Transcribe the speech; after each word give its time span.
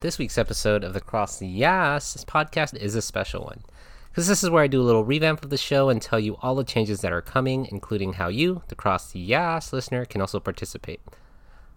This 0.00 0.16
week's 0.16 0.38
episode 0.38 0.84
of 0.84 0.92
the 0.94 1.00
Cross 1.00 1.40
the 1.40 1.48
Yas 1.48 2.24
podcast 2.24 2.76
is 2.76 2.94
a 2.94 3.02
special 3.02 3.42
one 3.42 3.64
because 4.08 4.28
this 4.28 4.44
is 4.44 4.50
where 4.50 4.62
I 4.62 4.68
do 4.68 4.80
a 4.80 4.84
little 4.84 5.02
revamp 5.04 5.42
of 5.42 5.50
the 5.50 5.56
show 5.56 5.88
and 5.88 6.00
tell 6.00 6.20
you 6.20 6.36
all 6.36 6.54
the 6.54 6.62
changes 6.62 7.00
that 7.00 7.12
are 7.12 7.20
coming, 7.20 7.66
including 7.66 8.12
how 8.12 8.28
you, 8.28 8.62
the 8.68 8.76
Cross 8.76 9.10
the 9.10 9.18
Yas 9.18 9.72
listener, 9.72 10.04
can 10.04 10.20
also 10.20 10.38
participate. 10.38 11.00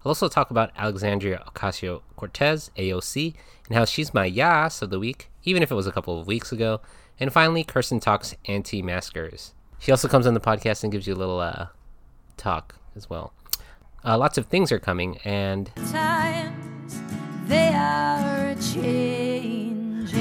I'll 0.05 0.11
also 0.11 0.27
talk 0.27 0.51
about 0.51 0.69
Alexandria 0.77 1.43
Ocasio 1.47 2.03
Cortez, 2.15 2.69
AOC, 2.77 3.33
and 3.65 3.75
how 3.75 3.85
she's 3.85 4.13
my 4.13 4.25
Yas 4.25 4.83
of 4.83 4.91
the 4.91 4.99
week, 4.99 5.31
even 5.43 5.63
if 5.63 5.71
it 5.71 5.75
was 5.75 5.87
a 5.87 5.91
couple 5.91 6.19
of 6.19 6.27
weeks 6.27 6.51
ago. 6.51 6.79
And 7.19 7.33
finally, 7.33 7.63
Kirsten 7.63 7.99
talks 7.99 8.35
anti 8.45 8.83
maskers. 8.83 9.55
She 9.79 9.89
also 9.89 10.07
comes 10.07 10.27
on 10.27 10.35
the 10.35 10.39
podcast 10.39 10.83
and 10.83 10.91
gives 10.91 11.07
you 11.07 11.15
a 11.15 11.17
little 11.17 11.39
uh, 11.39 11.69
talk 12.37 12.75
as 12.95 13.09
well. 13.09 13.33
Uh, 14.05 14.15
lots 14.15 14.37
of 14.37 14.45
things 14.45 14.71
are 14.71 14.77
coming, 14.77 15.17
and 15.25 15.71
times 15.91 17.01
they 17.45 17.69
are 17.73 18.55
changing. 18.55 20.11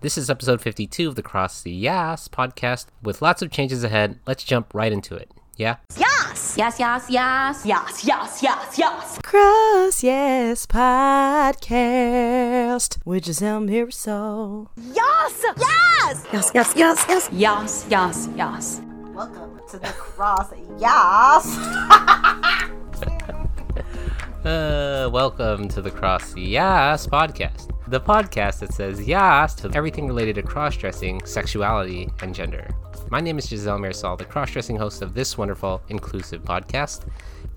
this 0.00 0.16
is 0.18 0.30
episode 0.30 0.60
52 0.60 1.08
of 1.08 1.14
the 1.14 1.22
Cross 1.22 1.62
the 1.62 1.70
Yas 1.72 2.28
podcast 2.28 2.86
with 3.02 3.22
lots 3.22 3.42
of 3.42 3.50
changes 3.50 3.84
ahead. 3.84 4.18
Let's 4.26 4.44
jump 4.44 4.72
right 4.74 4.92
into 4.92 5.14
it. 5.14 5.30
Yeah? 5.56 5.76
Yes, 5.98 6.54
yes, 6.56 6.78
yes, 6.80 7.06
yes, 7.10 7.66
yes, 7.66 8.04
yes, 8.04 8.42
yes, 8.42 8.78
yes. 8.78 9.18
Cross 9.22 10.02
Yes 10.02 10.64
Podcast 10.66 11.76
with 13.04 13.26
Giselle 13.26 13.60
Mirasol. 13.60 14.68
Yes, 14.78 15.44
yes, 15.58 16.24
Yes, 16.32 16.50
yes, 16.54 16.72
yes, 16.76 17.04
yes. 17.08 17.28
yes, 17.32 17.86
yes, 17.90 18.28
yes. 18.34 18.80
Welcome 19.12 19.60
to 19.70 19.78
the 19.78 19.88
Cross 19.88 20.54
Yes. 20.78 22.70
Uh, 24.44 25.08
welcome 25.12 25.68
to 25.68 25.80
the 25.82 25.90
Cross 25.90 26.34
Yas 26.34 27.06
podcast, 27.06 27.68
the 27.88 28.00
podcast 28.00 28.60
that 28.60 28.72
says 28.72 29.06
yas 29.06 29.54
to 29.54 29.70
everything 29.74 30.06
related 30.06 30.36
to 30.36 30.42
cross 30.42 30.78
dressing, 30.78 31.22
sexuality, 31.26 32.08
and 32.22 32.34
gender. 32.34 32.66
My 33.10 33.20
name 33.20 33.36
is 33.36 33.50
Giselle 33.50 33.78
Marisol, 33.78 34.16
the 34.16 34.24
cross 34.24 34.50
dressing 34.50 34.76
host 34.76 35.02
of 35.02 35.12
this 35.12 35.36
wonderful, 35.36 35.82
inclusive 35.90 36.42
podcast. 36.42 37.06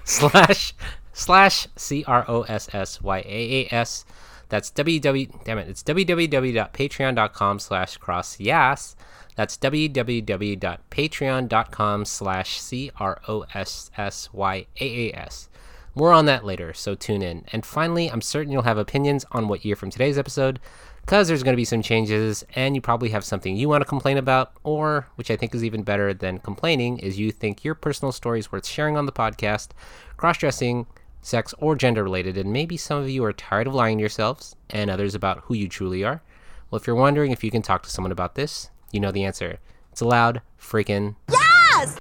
slash 0.03 0.73
slash 1.13 1.67
c 1.75 2.03
r 2.05 2.25
o 2.27 2.41
s 2.43 2.69
s 2.73 3.01
y 3.01 3.19
a 3.19 3.23
a 3.25 3.67
s. 3.73 4.05
That's 4.49 4.71
www. 4.71 5.43
Damn 5.43 5.59
it! 5.59 5.69
It's 5.69 5.83
www.patreon.com 5.83 7.59
slash 7.59 7.99
crossyaas. 7.99 8.95
That's 9.35 9.57
www.patreon.com 9.57 12.05
slash 12.05 12.59
c 12.59 12.91
r 12.99 13.21
o 13.27 13.45
s 13.53 13.91
s 13.97 14.29
y 14.33 14.65
a 14.79 15.09
a 15.09 15.15
s. 15.15 15.49
More 15.95 16.13
on 16.13 16.25
that 16.25 16.45
later, 16.45 16.73
so 16.73 16.95
tune 16.95 17.21
in. 17.21 17.45
And 17.51 17.65
finally, 17.65 18.09
I'm 18.09 18.21
certain 18.21 18.51
you'll 18.51 18.61
have 18.63 18.77
opinions 18.77 19.25
on 19.31 19.47
what 19.47 19.65
year 19.65 19.75
from 19.75 19.89
today's 19.89 20.17
episode, 20.17 20.59
because 21.01 21.27
there's 21.27 21.43
going 21.43 21.53
to 21.53 21.57
be 21.57 21.65
some 21.65 21.81
changes, 21.81 22.45
and 22.55 22.75
you 22.75 22.81
probably 22.81 23.09
have 23.09 23.25
something 23.25 23.57
you 23.57 23.67
want 23.67 23.81
to 23.81 23.89
complain 23.89 24.17
about, 24.17 24.53
or, 24.63 25.07
which 25.15 25.29
I 25.29 25.35
think 25.35 25.53
is 25.53 25.65
even 25.65 25.83
better 25.83 26.13
than 26.13 26.39
complaining, 26.39 26.99
is 26.99 27.19
you 27.19 27.31
think 27.31 27.65
your 27.65 27.75
personal 27.75 28.13
story 28.13 28.39
is 28.39 28.51
worth 28.51 28.65
sharing 28.65 28.95
on 28.95 29.05
the 29.05 29.11
podcast, 29.11 29.69
cross 30.15 30.37
dressing, 30.37 30.87
sex, 31.21 31.53
or 31.59 31.75
gender 31.75 32.03
related, 32.03 32.37
and 32.37 32.51
maybe 32.51 32.77
some 32.77 33.01
of 33.01 33.09
you 33.09 33.23
are 33.23 33.33
tired 33.33 33.67
of 33.67 33.75
lying 33.75 33.97
to 33.97 34.01
yourselves, 34.01 34.55
and 34.69 34.89
others 34.89 35.15
about 35.15 35.39
who 35.45 35.53
you 35.53 35.67
truly 35.67 36.03
are. 36.03 36.21
Well, 36.69 36.79
if 36.79 36.87
you're 36.87 36.95
wondering 36.95 37.31
if 37.31 37.43
you 37.43 37.51
can 37.51 37.61
talk 37.61 37.83
to 37.83 37.89
someone 37.89 38.11
about 38.11 38.35
this, 38.35 38.69
you 38.91 38.99
know 38.99 39.11
the 39.11 39.23
answer. 39.23 39.59
It's 39.91 40.01
a 40.01 40.05
loud, 40.05 40.41
freaking 40.59 41.15
Yes. 41.29 41.97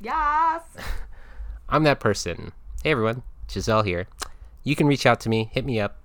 Yes! 0.00 0.62
I'm 1.68 1.84
that 1.84 2.00
person. 2.00 2.52
Hey 2.82 2.92
everyone, 2.92 3.22
Giselle 3.50 3.82
here. 3.82 4.06
You 4.62 4.76
can 4.76 4.86
reach 4.86 5.06
out 5.06 5.20
to 5.20 5.28
me, 5.28 5.50
hit 5.52 5.64
me 5.64 5.80
up, 5.80 5.98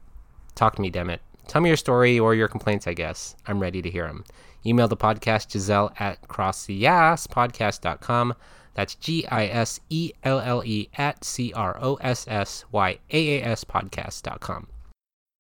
talk 0.56 0.76
to 0.76 0.82
me, 0.82 0.90
damn 0.90 1.10
it. 1.10 1.22
Tell 1.48 1.62
me 1.62 1.70
your 1.70 1.78
story 1.78 2.20
or 2.20 2.34
your 2.34 2.48
complaints, 2.48 2.88
I 2.88 2.94
guess. 2.94 3.36
I'm 3.48 3.60
ready 3.60 3.82
to 3.82 3.90
hear 3.90 4.08
them. 4.08 4.24
Email 4.66 4.88
the 4.88 4.98
podcast 4.98 5.52
Giselle 5.52 5.92
at 6.00 6.22
crossyaaspodcast.com. 6.28 8.36
That's 8.74 8.96
G 8.96 9.26
I 9.28 9.48
S 9.48 9.80
E 9.90 10.12
L 10.24 10.40
L 10.40 10.64
E 10.66 10.90
at 10.98 11.24
C 11.24 11.52
R 11.54 11.78
O 11.82 11.96
S 11.96 12.26
S 12.28 12.66
Y 12.72 13.00
A 13.12 13.40
A 13.40 13.44
S 13.44 13.64
podcast.com. 13.64 14.68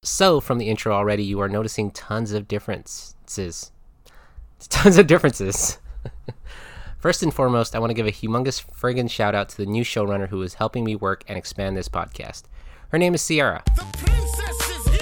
So, 0.03 0.39
from 0.39 0.57
the 0.57 0.67
intro 0.69 0.93
already, 0.93 1.23
you 1.23 1.39
are 1.41 1.49
noticing 1.49 1.91
tons 1.91 2.33
of 2.33 2.47
differences. 2.47 3.71
Tons 4.69 4.97
of 4.97 5.07
differences. 5.07 5.79
First 6.97 7.23
and 7.23 7.33
foremost, 7.33 7.75
I 7.75 7.79
want 7.79 7.89
to 7.89 7.95
give 7.95 8.05
a 8.05 8.11
humongous 8.11 8.63
friggin' 8.63 9.09
shout 9.09 9.33
out 9.33 9.49
to 9.49 9.57
the 9.57 9.65
new 9.65 9.83
showrunner 9.83 10.29
who 10.29 10.41
is 10.43 10.55
helping 10.55 10.83
me 10.83 10.95
work 10.95 11.23
and 11.27 11.37
expand 11.37 11.75
this 11.75 11.89
podcast. 11.89 12.43
Her 12.89 12.99
name 12.99 13.15
is 13.15 13.21
Sierra. 13.21 13.63
Sierra. 13.97 15.01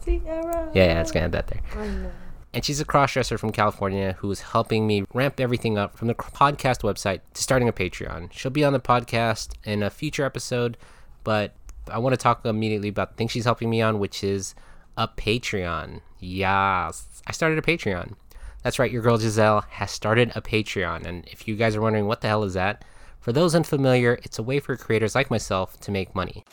Sierra. 0.00 0.70
Yeah, 0.74 0.84
yeah, 0.84 1.00
it's 1.00 1.10
gonna 1.10 1.22
have 1.22 1.32
that 1.32 1.46
there. 1.46 2.12
And 2.54 2.64
she's 2.64 2.80
a 2.80 2.84
crossdresser 2.84 3.38
from 3.38 3.50
California 3.50 4.14
who 4.18 4.30
is 4.30 4.40
helping 4.40 4.86
me 4.86 5.04
ramp 5.14 5.40
everything 5.40 5.78
up 5.78 5.96
from 5.96 6.08
the 6.08 6.14
podcast 6.14 6.82
website 6.82 7.20
to 7.32 7.42
starting 7.42 7.68
a 7.68 7.72
Patreon. 7.72 8.30
She'll 8.32 8.50
be 8.50 8.64
on 8.64 8.74
the 8.74 8.80
podcast 8.80 9.54
in 9.64 9.82
a 9.82 9.88
future 9.88 10.24
episode, 10.24 10.76
but 11.24 11.54
I 11.90 11.98
want 11.98 12.12
to 12.12 12.18
talk 12.18 12.44
immediately 12.44 12.90
about 12.90 13.10
the 13.10 13.16
thing 13.16 13.28
she's 13.28 13.46
helping 13.46 13.70
me 13.70 13.80
on, 13.80 13.98
which 13.98 14.22
is 14.22 14.54
a 14.98 15.08
Patreon. 15.08 16.00
Yes, 16.20 17.22
I 17.26 17.32
started 17.32 17.58
a 17.58 17.62
Patreon. 17.62 18.16
That's 18.62 18.78
right, 18.78 18.92
your 18.92 19.02
girl 19.02 19.18
Giselle 19.18 19.62
has 19.70 19.90
started 19.90 20.30
a 20.34 20.42
Patreon. 20.42 21.06
And 21.06 21.26
if 21.28 21.48
you 21.48 21.56
guys 21.56 21.74
are 21.74 21.80
wondering 21.80 22.06
what 22.06 22.20
the 22.20 22.28
hell 22.28 22.44
is 22.44 22.54
that, 22.54 22.84
for 23.18 23.32
those 23.32 23.54
unfamiliar, 23.54 24.18
it's 24.24 24.38
a 24.38 24.42
way 24.42 24.60
for 24.60 24.76
creators 24.76 25.14
like 25.14 25.30
myself 25.30 25.80
to 25.80 25.90
make 25.90 26.14
money 26.14 26.44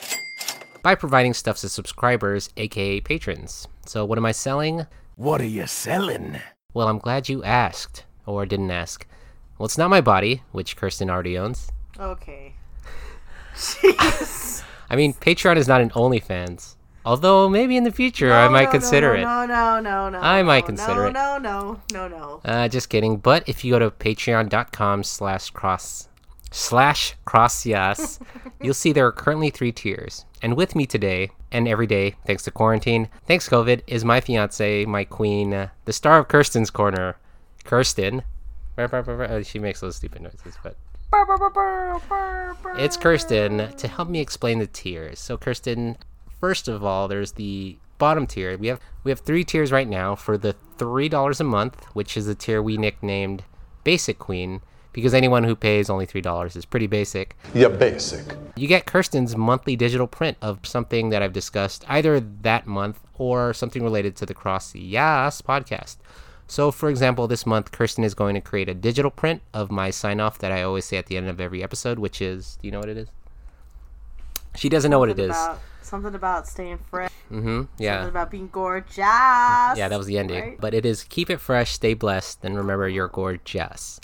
by 0.81 0.95
providing 0.95 1.33
stuff 1.33 1.57
to 1.59 1.69
subscribers, 1.69 2.49
aka 2.57 3.01
patrons. 3.01 3.67
So, 3.85 4.05
what 4.05 4.17
am 4.17 4.25
I 4.25 4.31
selling? 4.31 4.85
What 5.19 5.41
are 5.41 5.45
you 5.45 5.67
selling? 5.67 6.39
Well, 6.73 6.87
I'm 6.87 6.97
glad 6.97 7.27
you 7.27 7.43
asked, 7.43 8.05
or 8.25 8.45
didn't 8.45 8.71
ask. 8.71 9.05
Well, 9.57 9.65
it's 9.65 9.77
not 9.77 9.89
my 9.89 9.99
body, 9.99 10.43
which 10.53 10.77
Kirsten 10.77 11.09
already 11.09 11.37
owns. 11.37 11.73
Okay. 11.99 12.53
Jeez. 13.53 14.63
I 14.89 14.95
mean, 14.95 15.13
Patreon 15.13 15.57
is 15.57 15.67
not 15.67 15.81
an 15.81 15.89
OnlyFans. 15.89 16.75
Although, 17.03 17.49
maybe 17.49 17.75
in 17.75 17.83
the 17.83 17.91
future 17.91 18.31
I 18.31 18.47
might 18.47 18.67
no, 18.67 18.71
consider 18.71 19.13
no, 19.17 19.19
it. 19.19 19.23
No, 19.23 19.45
no, 19.45 19.79
no, 19.81 20.09
no. 20.09 20.19
I 20.19 20.41
might 20.41 20.63
no, 20.63 20.67
consider 20.67 21.07
it. 21.07 21.11
No, 21.11 21.37
no, 21.37 21.81
no, 21.91 22.07
no, 22.07 22.17
no. 22.17 22.41
Uh, 22.45 22.69
just 22.69 22.87
kidding. 22.87 23.17
But 23.17 23.43
if 23.49 23.65
you 23.65 23.73
go 23.73 23.79
to 23.79 23.91
patreon.com 23.91 25.03
slash 25.03 25.49
cross 25.49 26.07
slash 26.51 27.15
crossyaas, 27.25 28.19
you'll 28.61 28.73
see 28.73 28.91
there 28.91 29.07
are 29.07 29.11
currently 29.11 29.49
three 29.49 29.71
tiers. 29.71 30.25
And 30.41 30.55
with 30.55 30.75
me 30.75 30.85
today 30.85 31.31
and 31.51 31.67
every 31.67 31.87
day, 31.87 32.15
thanks 32.25 32.43
to 32.43 32.51
quarantine, 32.51 33.09
thanks 33.25 33.49
COVID, 33.49 33.81
is 33.87 34.05
my 34.05 34.21
fiance, 34.21 34.85
my 34.85 35.03
queen, 35.03 35.69
the 35.85 35.93
star 35.93 36.19
of 36.19 36.27
Kirsten's 36.27 36.69
Corner, 36.69 37.17
Kirsten. 37.63 38.23
She 39.43 39.59
makes 39.59 39.81
those 39.81 39.97
stupid 39.97 40.21
noises, 40.21 40.57
but 40.63 40.75
it's 42.77 42.97
Kirsten 42.97 43.75
to 43.75 43.87
help 43.87 44.09
me 44.09 44.19
explain 44.19 44.59
the 44.59 44.67
tiers. 44.67 45.19
So 45.19 45.37
Kirsten, 45.37 45.97
first 46.39 46.67
of 46.67 46.83
all, 46.83 47.07
there's 47.07 47.33
the 47.33 47.77
bottom 47.97 48.27
tier. 48.27 48.57
We 48.57 48.67
have 48.67 48.79
we 49.03 49.11
have 49.11 49.19
three 49.19 49.43
tiers 49.43 49.71
right 49.71 49.87
now 49.87 50.15
for 50.15 50.37
the 50.37 50.53
three 50.77 51.09
dollars 51.09 51.39
a 51.39 51.43
month, 51.43 51.83
which 51.93 52.15
is 52.15 52.27
the 52.27 52.35
tier 52.35 52.61
we 52.61 52.77
nicknamed 52.77 53.43
Basic 53.83 54.19
Queen, 54.19 54.61
because 54.99 55.13
anyone 55.13 55.43
who 55.43 55.55
pays 55.55 55.89
only 55.89 56.05
three 56.05 56.21
dollars 56.21 56.55
is 56.55 56.65
pretty 56.65 56.87
basic. 56.87 57.35
You're 57.53 57.69
basic. 57.69 58.25
You 58.55 58.67
get 58.67 58.85
Kirsten's 58.85 59.35
monthly 59.35 59.75
digital 59.75 60.07
print 60.07 60.37
of 60.41 60.65
something 60.65 61.09
that 61.09 61.21
I've 61.21 61.33
discussed 61.33 61.85
either 61.87 62.19
that 62.19 62.67
month 62.67 62.99
or 63.17 63.53
something 63.53 63.83
related 63.83 64.15
to 64.17 64.25
the 64.25 64.33
Cross 64.33 64.71
the 64.71 64.79
Yas 64.79 65.41
podcast. 65.41 65.97
So, 66.47 66.71
for 66.71 66.89
example, 66.89 67.27
this 67.27 67.45
month, 67.45 67.71
Kirsten 67.71 68.03
is 68.03 68.15
going 68.15 68.33
to 68.33 68.41
create 68.41 68.67
a 68.67 68.73
digital 68.73 69.11
print 69.11 69.41
of 69.53 69.69
my 69.69 69.91
sign 69.91 70.19
off 70.19 70.39
that 70.39 70.51
I 70.51 70.63
always 70.63 70.83
say 70.85 70.97
at 70.97 71.05
the 71.05 71.15
end 71.15 71.27
of 71.29 71.39
every 71.39 71.61
episode, 71.61 71.99
which 71.99 72.21
is 72.21 72.57
do 72.61 72.67
you 72.67 72.71
know 72.71 72.79
what 72.79 72.89
it 72.89 72.97
is? 72.97 73.07
She 74.55 74.67
doesn't 74.67 74.89
know 74.89 74.99
what 74.99 75.09
it 75.09 75.17
Something 75.17 75.29
is. 75.29 75.37
About, 75.37 75.59
something 75.81 76.15
about 76.15 76.47
staying 76.47 76.79
fresh. 76.89 77.11
Mm-hmm. 77.31 77.63
Yeah. 77.77 77.97
Something 77.97 78.09
about 78.09 78.31
being 78.31 78.49
gorgeous. 78.51 78.97
Yeah, 78.97 79.87
that 79.87 79.97
was 79.97 80.07
the 80.07 80.17
ending. 80.17 80.41
Right? 80.41 80.59
But 80.59 80.73
it 80.73 80.85
is 80.85 81.03
keep 81.03 81.29
it 81.29 81.39
fresh, 81.39 81.71
stay 81.71 81.93
blessed, 81.93 82.43
and 82.43 82.57
remember 82.57 82.89
you're 82.89 83.07
gorgeous. 83.07 83.99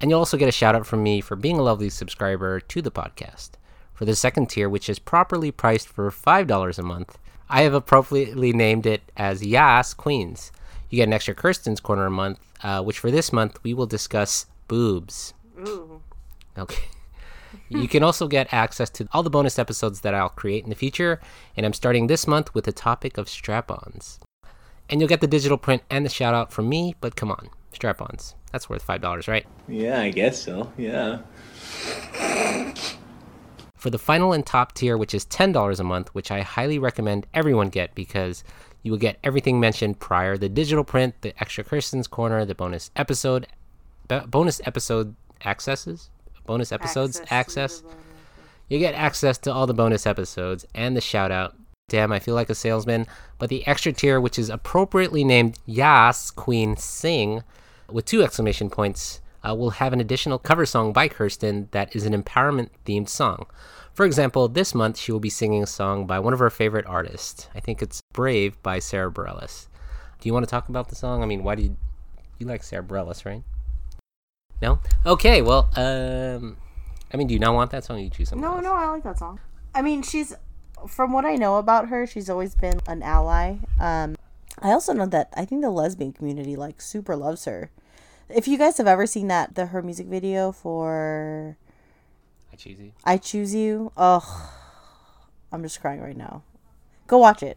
And 0.00 0.10
you'll 0.10 0.20
also 0.20 0.36
get 0.36 0.48
a 0.48 0.52
shout 0.52 0.74
out 0.74 0.86
from 0.86 1.02
me 1.02 1.20
for 1.20 1.36
being 1.36 1.58
a 1.58 1.62
lovely 1.62 1.90
subscriber 1.90 2.60
to 2.60 2.82
the 2.82 2.90
podcast. 2.90 3.50
For 3.94 4.04
the 4.04 4.14
second 4.14 4.46
tier, 4.46 4.68
which 4.68 4.88
is 4.88 5.00
properly 5.00 5.50
priced 5.50 5.88
for 5.88 6.08
$5 6.10 6.78
a 6.78 6.82
month, 6.82 7.18
I 7.48 7.62
have 7.62 7.74
appropriately 7.74 8.52
named 8.52 8.86
it 8.86 9.02
as 9.16 9.44
Yas 9.44 9.94
Queens. 9.94 10.52
You 10.88 10.96
get 10.96 11.08
an 11.08 11.12
extra 11.12 11.34
Kirsten's 11.34 11.80
Corner 11.80 12.06
a 12.06 12.10
month, 12.10 12.38
uh, 12.62 12.82
which 12.82 12.98
for 12.98 13.10
this 13.10 13.32
month 13.32 13.58
we 13.64 13.74
will 13.74 13.86
discuss 13.86 14.46
boobs. 14.68 15.34
Ooh. 15.66 16.02
Okay. 16.56 16.84
you 17.68 17.88
can 17.88 18.02
also 18.02 18.28
get 18.28 18.52
access 18.52 18.90
to 18.90 19.08
all 19.12 19.22
the 19.22 19.30
bonus 19.30 19.58
episodes 19.58 20.02
that 20.02 20.14
I'll 20.14 20.28
create 20.28 20.64
in 20.64 20.70
the 20.70 20.76
future, 20.76 21.20
and 21.56 21.66
I'm 21.66 21.72
starting 21.72 22.06
this 22.06 22.26
month 22.26 22.54
with 22.54 22.64
the 22.64 22.72
topic 22.72 23.18
of 23.18 23.28
strap 23.28 23.70
ons. 23.70 24.20
And 24.88 25.00
you'll 25.00 25.08
get 25.08 25.20
the 25.20 25.26
digital 25.26 25.58
print 25.58 25.82
and 25.90 26.04
the 26.04 26.10
shout 26.10 26.34
out 26.34 26.52
from 26.52 26.68
me, 26.68 26.94
but 27.00 27.16
come 27.16 27.30
on, 27.30 27.50
strap 27.72 28.00
ons. 28.00 28.34
That's 28.52 28.68
worth 28.68 28.86
$5, 28.86 29.28
right? 29.28 29.46
Yeah, 29.68 30.00
I 30.00 30.10
guess 30.10 30.42
so. 30.42 30.72
Yeah. 30.78 31.18
For 33.76 33.90
the 33.90 33.98
final 33.98 34.32
and 34.32 34.44
top 34.44 34.72
tier, 34.74 34.96
which 34.96 35.14
is 35.14 35.24
$10 35.26 35.78
a 35.78 35.84
month, 35.84 36.14
which 36.14 36.30
I 36.30 36.40
highly 36.40 36.78
recommend 36.78 37.26
everyone 37.32 37.68
get 37.68 37.94
because 37.94 38.42
you 38.82 38.90
will 38.90 38.98
get 38.98 39.18
everything 39.22 39.60
mentioned 39.60 40.00
prior 40.00 40.36
the 40.36 40.48
digital 40.48 40.82
print, 40.84 41.14
the 41.20 41.32
extra 41.40 41.62
Kirsten's 41.62 42.08
Corner, 42.08 42.44
the 42.44 42.54
bonus 42.54 42.90
episode, 42.96 43.46
b- 44.08 44.20
bonus 44.26 44.60
episode 44.64 45.14
accesses, 45.44 46.10
bonus 46.46 46.72
episodes 46.72 47.20
Access 47.20 47.32
access. 47.32 47.80
bonus. 47.82 47.96
You 48.68 48.78
get 48.80 48.94
access 48.94 49.38
to 49.38 49.52
all 49.52 49.66
the 49.66 49.74
bonus 49.74 50.06
episodes 50.06 50.66
and 50.74 50.96
the 50.96 51.00
shout 51.00 51.30
out. 51.30 51.54
Damn, 51.88 52.12
I 52.12 52.18
feel 52.18 52.34
like 52.34 52.50
a 52.50 52.54
salesman. 52.54 53.06
But 53.38 53.48
the 53.48 53.66
extra 53.66 53.92
tier, 53.92 54.20
which 54.20 54.38
is 54.38 54.50
appropriately 54.50 55.24
named 55.24 55.58
Yas 55.66 56.30
Queen 56.30 56.76
Sing, 56.76 57.42
with 57.90 58.04
two 58.04 58.22
exclamation 58.22 58.70
points, 58.70 59.20
uh, 59.48 59.54
will 59.54 59.70
have 59.70 59.92
an 59.92 60.00
additional 60.00 60.38
cover 60.38 60.66
song 60.66 60.92
by 60.92 61.08
Kirsten 61.08 61.68
that 61.70 61.94
is 61.94 62.04
an 62.04 62.20
empowerment 62.20 62.70
themed 62.84 63.08
song. 63.08 63.46
For 63.94 64.04
example, 64.04 64.48
this 64.48 64.74
month 64.74 64.98
she 64.98 65.10
will 65.12 65.20
be 65.20 65.30
singing 65.30 65.62
a 65.62 65.66
song 65.66 66.06
by 66.06 66.18
one 66.18 66.32
of 66.32 66.38
her 66.38 66.50
favorite 66.50 66.86
artists. 66.86 67.48
I 67.54 67.60
think 67.60 67.82
it's 67.82 68.00
Brave 68.12 68.60
by 68.62 68.78
Sara 68.78 69.10
Bareilles. 69.10 69.68
Do 70.20 70.28
you 70.28 70.32
want 70.32 70.44
to 70.44 70.50
talk 70.50 70.68
about 70.68 70.88
the 70.88 70.94
song? 70.94 71.22
I 71.22 71.26
mean, 71.26 71.42
why 71.44 71.54
do 71.54 71.62
you, 71.62 71.76
you 72.38 72.46
like 72.46 72.62
Sara 72.62 72.82
Bareilles, 72.82 73.24
right? 73.24 73.42
No? 74.60 74.80
Okay, 75.06 75.42
well, 75.42 75.68
um, 75.76 76.56
I 77.12 77.16
mean, 77.16 77.26
do 77.28 77.34
you 77.34 77.40
not 77.40 77.54
want 77.54 77.70
that 77.70 77.84
song? 77.84 78.00
You 78.00 78.10
choose 78.10 78.28
something 78.28 78.42
No, 78.46 78.54
else. 78.56 78.64
no, 78.64 78.74
I 78.74 78.88
like 78.88 79.04
that 79.04 79.18
song. 79.18 79.40
I 79.74 79.82
mean, 79.82 80.02
she's 80.02 80.34
from 80.86 81.12
what 81.12 81.24
I 81.24 81.34
know 81.34 81.56
about 81.56 81.88
her, 81.88 82.06
she's 82.06 82.30
always 82.30 82.54
been 82.54 82.80
an 82.86 83.02
ally. 83.02 83.56
Um, 83.80 84.16
I 84.60 84.70
also 84.70 84.92
know 84.92 85.06
that 85.06 85.32
I 85.36 85.44
think 85.44 85.62
the 85.62 85.70
lesbian 85.70 86.12
community 86.12 86.56
like 86.56 86.80
super 86.80 87.16
loves 87.16 87.44
her. 87.46 87.70
If 88.28 88.46
you 88.46 88.58
guys 88.58 88.76
have 88.78 88.86
ever 88.86 89.06
seen 89.06 89.28
that 89.28 89.54
the 89.54 89.66
her 89.66 89.82
music 89.82 90.06
video 90.06 90.52
for 90.52 91.56
I 92.52 92.56
choose 92.56 92.78
you. 92.78 92.92
I 93.04 93.16
Choose 93.16 93.54
You, 93.54 93.92
oh, 93.96 94.52
I'm 95.52 95.62
just 95.62 95.80
crying 95.80 96.00
right 96.00 96.16
now. 96.16 96.42
Go 97.06 97.18
watch 97.18 97.42
it. 97.42 97.56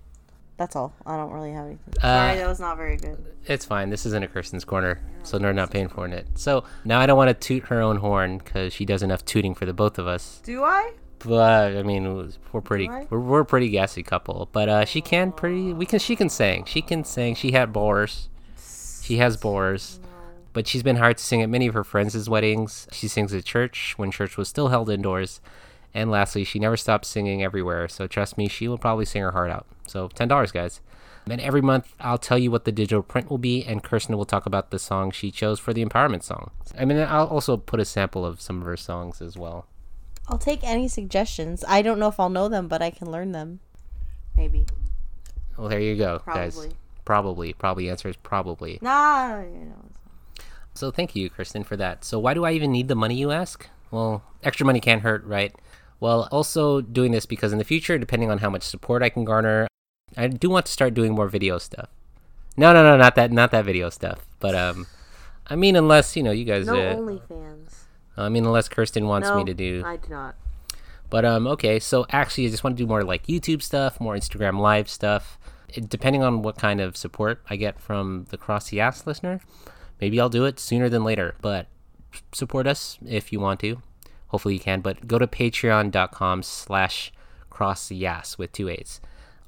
That's 0.58 0.76
all. 0.76 0.94
I 1.06 1.18
don't 1.18 1.32
really 1.32 1.52
have 1.52 1.66
anything. 1.66 1.94
Sorry, 2.00 2.38
that 2.38 2.48
was 2.48 2.60
not 2.60 2.78
very 2.78 2.96
good. 2.96 3.18
It's 3.48 3.66
fine. 3.66 3.90
This 3.90 4.06
isn't 4.06 4.24
a 4.24 4.28
Kirsten's 4.28 4.64
corner, 4.64 5.02
so 5.24 5.40
they're 5.40 5.54
not 5.54 5.72
paying 5.72 5.90
for 5.90 6.08
it. 6.08 6.28
So 6.36 6.64
now 6.86 7.00
I 7.00 7.08
don't 7.08 7.18
want 7.18 7.30
to 7.30 7.34
toot 7.34 7.68
her 7.70 7.82
own 7.82 7.98
horn 7.98 8.38
because 8.38 8.72
she 8.72 8.86
does 8.86 9.02
enough 9.02 9.26
tooting 9.26 9.56
for 9.56 9.66
the 9.66 9.74
both 9.74 9.98
of 9.98 10.06
us. 10.06 10.40
Do 10.44 10.64
I? 10.64 10.94
But 11.20 11.76
I 11.76 11.84
mean, 11.84 12.32
we're 12.52 12.62
pretty, 12.62 12.88
Do 12.88 13.08
we're, 13.10 13.20
we're 13.20 13.40
a 13.42 13.46
pretty 13.46 13.70
gassy 13.70 14.04
couple. 14.04 14.50
But 14.52 14.70
uh, 14.70 14.86
she 14.86 15.02
can 15.02 15.32
pretty, 15.32 15.74
we 15.74 15.86
can, 15.88 16.00
she 16.00 16.16
can 16.16 16.30
sing. 16.30 16.66
She 16.66 16.82
can 16.84 17.04
sing. 17.04 17.34
She 17.36 17.52
had 17.52 17.74
bores. 17.74 18.30
She 19.02 19.18
has 19.18 19.38
bores. 19.38 20.00
But 20.54 20.68
she's 20.68 20.84
been 20.84 20.98
hired 20.98 21.18
to 21.18 21.24
sing 21.24 21.42
at 21.42 21.50
many 21.50 21.68
of 21.68 21.74
her 21.74 21.84
friends' 21.84 22.30
weddings. 22.30 22.88
She 22.92 23.08
sings 23.08 23.34
at 23.34 23.46
church 23.46 23.94
when 23.98 24.12
church 24.12 24.38
was 24.38 24.50
still 24.50 24.68
held 24.68 24.90
indoors. 24.90 25.40
And 25.94 26.10
lastly, 26.10 26.44
she 26.44 26.60
never 26.60 26.78
stops 26.78 27.08
singing 27.08 27.44
everywhere. 27.44 27.88
So 27.88 28.08
trust 28.08 28.38
me, 28.38 28.48
she 28.48 28.68
will 28.68 28.78
probably 28.78 29.06
sing 29.06 29.22
her 29.22 29.32
heart 29.32 29.52
out. 29.52 29.66
So 29.88 30.10
$10, 30.10 30.54
guys. 30.54 30.82
And 31.30 31.40
every 31.40 31.62
month, 31.62 31.94
I'll 32.00 32.18
tell 32.18 32.38
you 32.38 32.50
what 32.50 32.66
the 32.66 32.72
digital 32.72 33.04
print 33.04 33.30
will 33.30 33.38
be, 33.38 33.64
and 33.64 33.84
Kirsten 33.84 34.18
will 34.18 34.26
talk 34.26 34.46
about 34.46 34.72
the 34.72 34.80
song 34.80 35.12
she 35.12 35.30
chose 35.30 35.60
for 35.60 35.72
the 35.72 35.86
empowerment 35.86 36.24
song. 36.24 36.52
I 36.78 36.86
mean, 36.86 36.98
I'll 36.98 37.28
also 37.28 37.58
put 37.58 37.80
a 37.80 37.86
sample 37.86 38.26
of 38.26 38.42
some 38.42 38.60
of 38.60 38.66
her 38.66 38.78
songs 38.78 39.22
as 39.22 39.38
well. 39.38 39.68
I'll 40.28 40.40
take 40.40 40.64
any 40.64 40.88
suggestions. 40.88 41.64
I 41.68 41.82
don't 41.82 42.00
know 42.00 42.08
if 42.08 42.20
I'll 42.20 42.30
know 42.30 42.50
them, 42.50 42.68
but 42.68 42.82
I 42.82 42.90
can 42.90 43.12
learn 43.12 43.34
them. 43.34 43.60
Maybe. 44.36 44.66
Well, 45.58 45.70
there 45.70 45.80
you 45.80 45.96
go, 45.96 46.22
guys. 46.26 46.56
Probably. 46.56 46.76
Probably. 47.06 47.54
Probably 47.54 47.90
answer 47.90 48.10
is 48.10 48.18
probably. 48.18 48.80
Nah, 48.82 49.42
you 49.42 49.66
know. 49.66 49.91
So 50.74 50.92
thank 50.92 51.16
you, 51.16 51.30
Kirsten, 51.30 51.64
for 51.64 51.76
that. 51.78 52.04
So 52.04 52.20
why 52.20 52.34
do 52.34 52.46
I 52.46 52.52
even 52.54 52.72
need 52.72 52.88
the 52.88 52.96
money, 52.96 53.16
you 53.16 53.32
ask? 53.32 53.68
Well, 53.92 54.24
extra 54.44 54.66
money 54.66 54.80
can't 54.80 55.02
hurt, 55.02 55.24
right? 55.26 55.54
Well, 56.00 56.28
also 56.32 56.82
doing 56.82 57.12
this 57.12 57.26
because 57.26 57.52
in 57.52 57.58
the 57.58 57.64
future, 57.64 57.98
depending 57.98 58.32
on 58.32 58.40
how 58.40 58.50
much 58.50 58.64
support 58.64 59.04
I 59.04 59.10
can 59.10 59.24
garner, 59.26 59.68
I 60.18 60.28
do 60.28 60.50
want 60.50 60.66
to 60.66 60.72
start 60.72 60.94
doing 60.94 61.14
more 61.14 61.28
video 61.28 61.58
stuff. 61.58 61.90
No, 62.58 62.74
no, 62.74 62.84
no, 62.84 62.98
not 62.98 63.16
that, 63.16 63.32
not 63.32 63.52
that 63.52 63.66
video 63.66 63.90
stuff. 63.90 64.26
But 64.40 64.56
um, 64.56 64.88
I 65.48 65.56
mean, 65.56 65.76
unless 65.76 66.16
you 66.16 66.24
know, 66.24 66.32
you 66.32 66.46
guys. 66.46 66.66
No 66.66 66.76
uh, 66.76 66.96
OnlyFans. 66.96 67.76
I 68.18 68.30
mean, 68.30 68.46
unless 68.46 68.68
Kirsten 68.68 69.08
wants 69.08 69.30
No, 69.30 69.38
me 69.38 69.46
to 69.46 69.54
do. 69.54 69.84
I 69.86 69.98
do 69.98 70.10
not. 70.10 70.36
But 71.10 71.26
um, 71.26 71.46
okay, 71.48 71.80
so 71.80 72.06
actually, 72.10 72.48
I 72.48 72.50
just 72.50 72.64
want 72.64 72.78
to 72.78 72.84
do 72.84 72.88
more 72.88 73.04
like 73.04 73.28
YouTube 73.28 73.62
stuff, 73.62 74.00
more 74.00 74.16
Instagram 74.16 74.60
Live 74.60 74.90
stuff. 74.90 75.38
It, 75.70 75.90
depending 75.90 76.24
on 76.24 76.42
what 76.42 76.58
kind 76.58 76.82
of 76.82 76.98
support 76.98 77.42
I 77.50 77.56
get 77.56 77.80
from 77.80 78.28
the 78.30 78.38
Cross 78.38 78.70
the 78.70 78.80
Ass 78.80 79.06
listener, 79.06 79.42
maybe 80.02 80.20
I'll 80.20 80.30
do 80.30 80.46
it 80.46 80.60
sooner 80.60 80.90
than 80.90 81.04
later. 81.04 81.36
But 81.42 81.68
support 82.34 82.68
us 82.68 82.98
if 83.06 83.32
you 83.32 83.40
want 83.40 83.60
to. 83.62 83.82
Hopefully 84.28 84.56
you 84.56 84.60
can. 84.60 84.82
But 84.82 85.08
go 85.08 85.20
to 85.20 85.28
patreon.com 85.28 86.44
slash 86.44 87.14
cross 87.50 87.88
the 87.88 88.08
with 88.38 88.52
two 88.52 88.68
A's. 88.68 89.00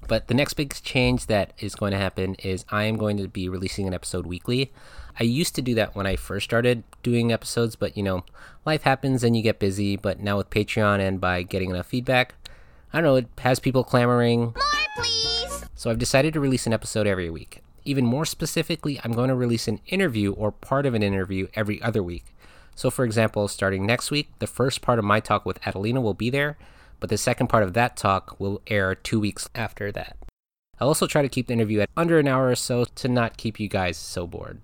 But 0.08 0.28
the 0.28 0.34
next 0.34 0.54
big 0.54 0.74
change 0.84 1.28
that 1.28 1.54
is 1.60 1.76
going 1.76 1.92
to 1.92 1.98
happen 1.98 2.36
is 2.36 2.66
I 2.70 2.84
am 2.84 2.98
going 2.98 3.18
to 3.18 3.28
be 3.28 3.50
releasing 3.50 3.88
an 3.88 3.94
episode 3.94 4.26
weekly. 4.26 4.72
I 5.20 5.24
used 5.24 5.56
to 5.56 5.62
do 5.62 5.76
that 5.76 5.96
when 5.96 6.06
I 6.06 6.16
first 6.16 6.44
started 6.46 6.84
doing 7.04 7.32
episodes, 7.32 7.76
but 7.76 7.96
you 7.96 8.04
know, 8.04 8.26
life 8.66 8.84
happens 8.84 9.24
and 9.24 9.38
you 9.38 9.44
get 9.44 9.60
busy. 9.60 9.96
But 9.96 10.20
now 10.20 10.38
with 10.38 10.50
Patreon 10.50 11.00
and 11.00 11.22
by 11.22 11.44
getting 11.44 11.70
enough 11.70 11.88
feedback, 11.88 12.36
I 12.92 12.98
don't 12.98 13.04
know, 13.04 13.16
it 13.16 13.28
has 13.40 13.60
people 13.60 13.84
clamoring. 13.84 14.40
More, 14.40 14.54
please! 14.98 15.66
So 15.76 15.90
I've 15.90 16.00
decided 16.00 16.34
to 16.34 16.40
release 16.40 16.68
an 16.68 16.74
episode 16.74 17.08
every 17.08 17.30
week. 17.30 17.62
Even 17.86 18.06
more 18.06 18.26
specifically, 18.26 19.00
I'm 19.04 19.12
going 19.12 19.30
to 19.30 19.36
release 19.36 19.68
an 19.68 19.82
interview 19.88 20.34
or 20.34 20.52
part 20.52 20.86
of 20.86 20.94
an 20.94 21.04
interview 21.04 21.48
every 21.54 21.82
other 21.82 22.02
week. 22.02 22.34
So, 22.76 22.90
for 22.90 23.06
example, 23.06 23.48
starting 23.48 23.86
next 23.86 24.10
week, 24.10 24.30
the 24.40 24.48
first 24.48 24.82
part 24.82 25.00
of 25.00 25.06
my 25.06 25.20
talk 25.20 25.46
with 25.46 25.66
Adelina 25.68 26.02
will 26.02 26.14
be 26.14 26.30
there, 26.30 26.58
but 27.00 27.10
the 27.10 27.18
second 27.18 27.48
part 27.48 27.64
of 27.64 27.74
that 27.74 27.98
talk 27.98 28.40
will 28.40 28.62
air 28.68 28.96
two 28.96 29.20
weeks 29.20 29.50
after 29.54 29.92
that. 29.92 30.18
I'll 30.80 30.88
also 30.88 31.08
try 31.08 31.22
to 31.22 31.30
keep 31.30 31.48
the 31.48 31.54
interview 31.54 31.82
at 31.82 31.90
under 31.96 32.20
an 32.20 32.28
hour 32.28 32.50
or 32.50 32.56
so 32.56 32.86
to 32.86 33.08
not 33.08 33.38
keep 33.38 33.60
you 33.60 33.68
guys 33.68 33.98
so 33.98 34.26
bored. 34.26 34.62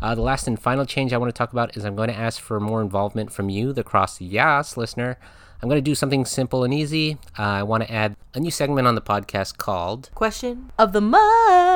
Uh, 0.00 0.14
the 0.14 0.22
last 0.22 0.46
and 0.46 0.58
final 0.58 0.86
change 0.86 1.12
I 1.12 1.18
want 1.18 1.34
to 1.34 1.36
talk 1.36 1.52
about 1.52 1.76
is 1.76 1.84
I'm 1.84 1.96
going 1.96 2.08
to 2.08 2.16
ask 2.16 2.40
for 2.40 2.60
more 2.60 2.80
involvement 2.80 3.32
from 3.32 3.48
you, 3.48 3.72
the 3.72 3.82
Cross 3.82 4.20
Yas 4.20 4.76
listener. 4.76 5.18
I'm 5.60 5.68
going 5.68 5.78
to 5.78 5.90
do 5.90 5.96
something 5.96 6.24
simple 6.24 6.62
and 6.62 6.72
easy. 6.72 7.18
Uh, 7.36 7.42
I 7.42 7.62
want 7.64 7.82
to 7.82 7.92
add 7.92 8.16
a 8.32 8.40
new 8.40 8.50
segment 8.50 8.86
on 8.86 8.94
the 8.94 9.00
podcast 9.02 9.58
called 9.58 10.10
Question 10.14 10.70
of 10.78 10.92
the 10.92 11.00
month. 11.00 11.67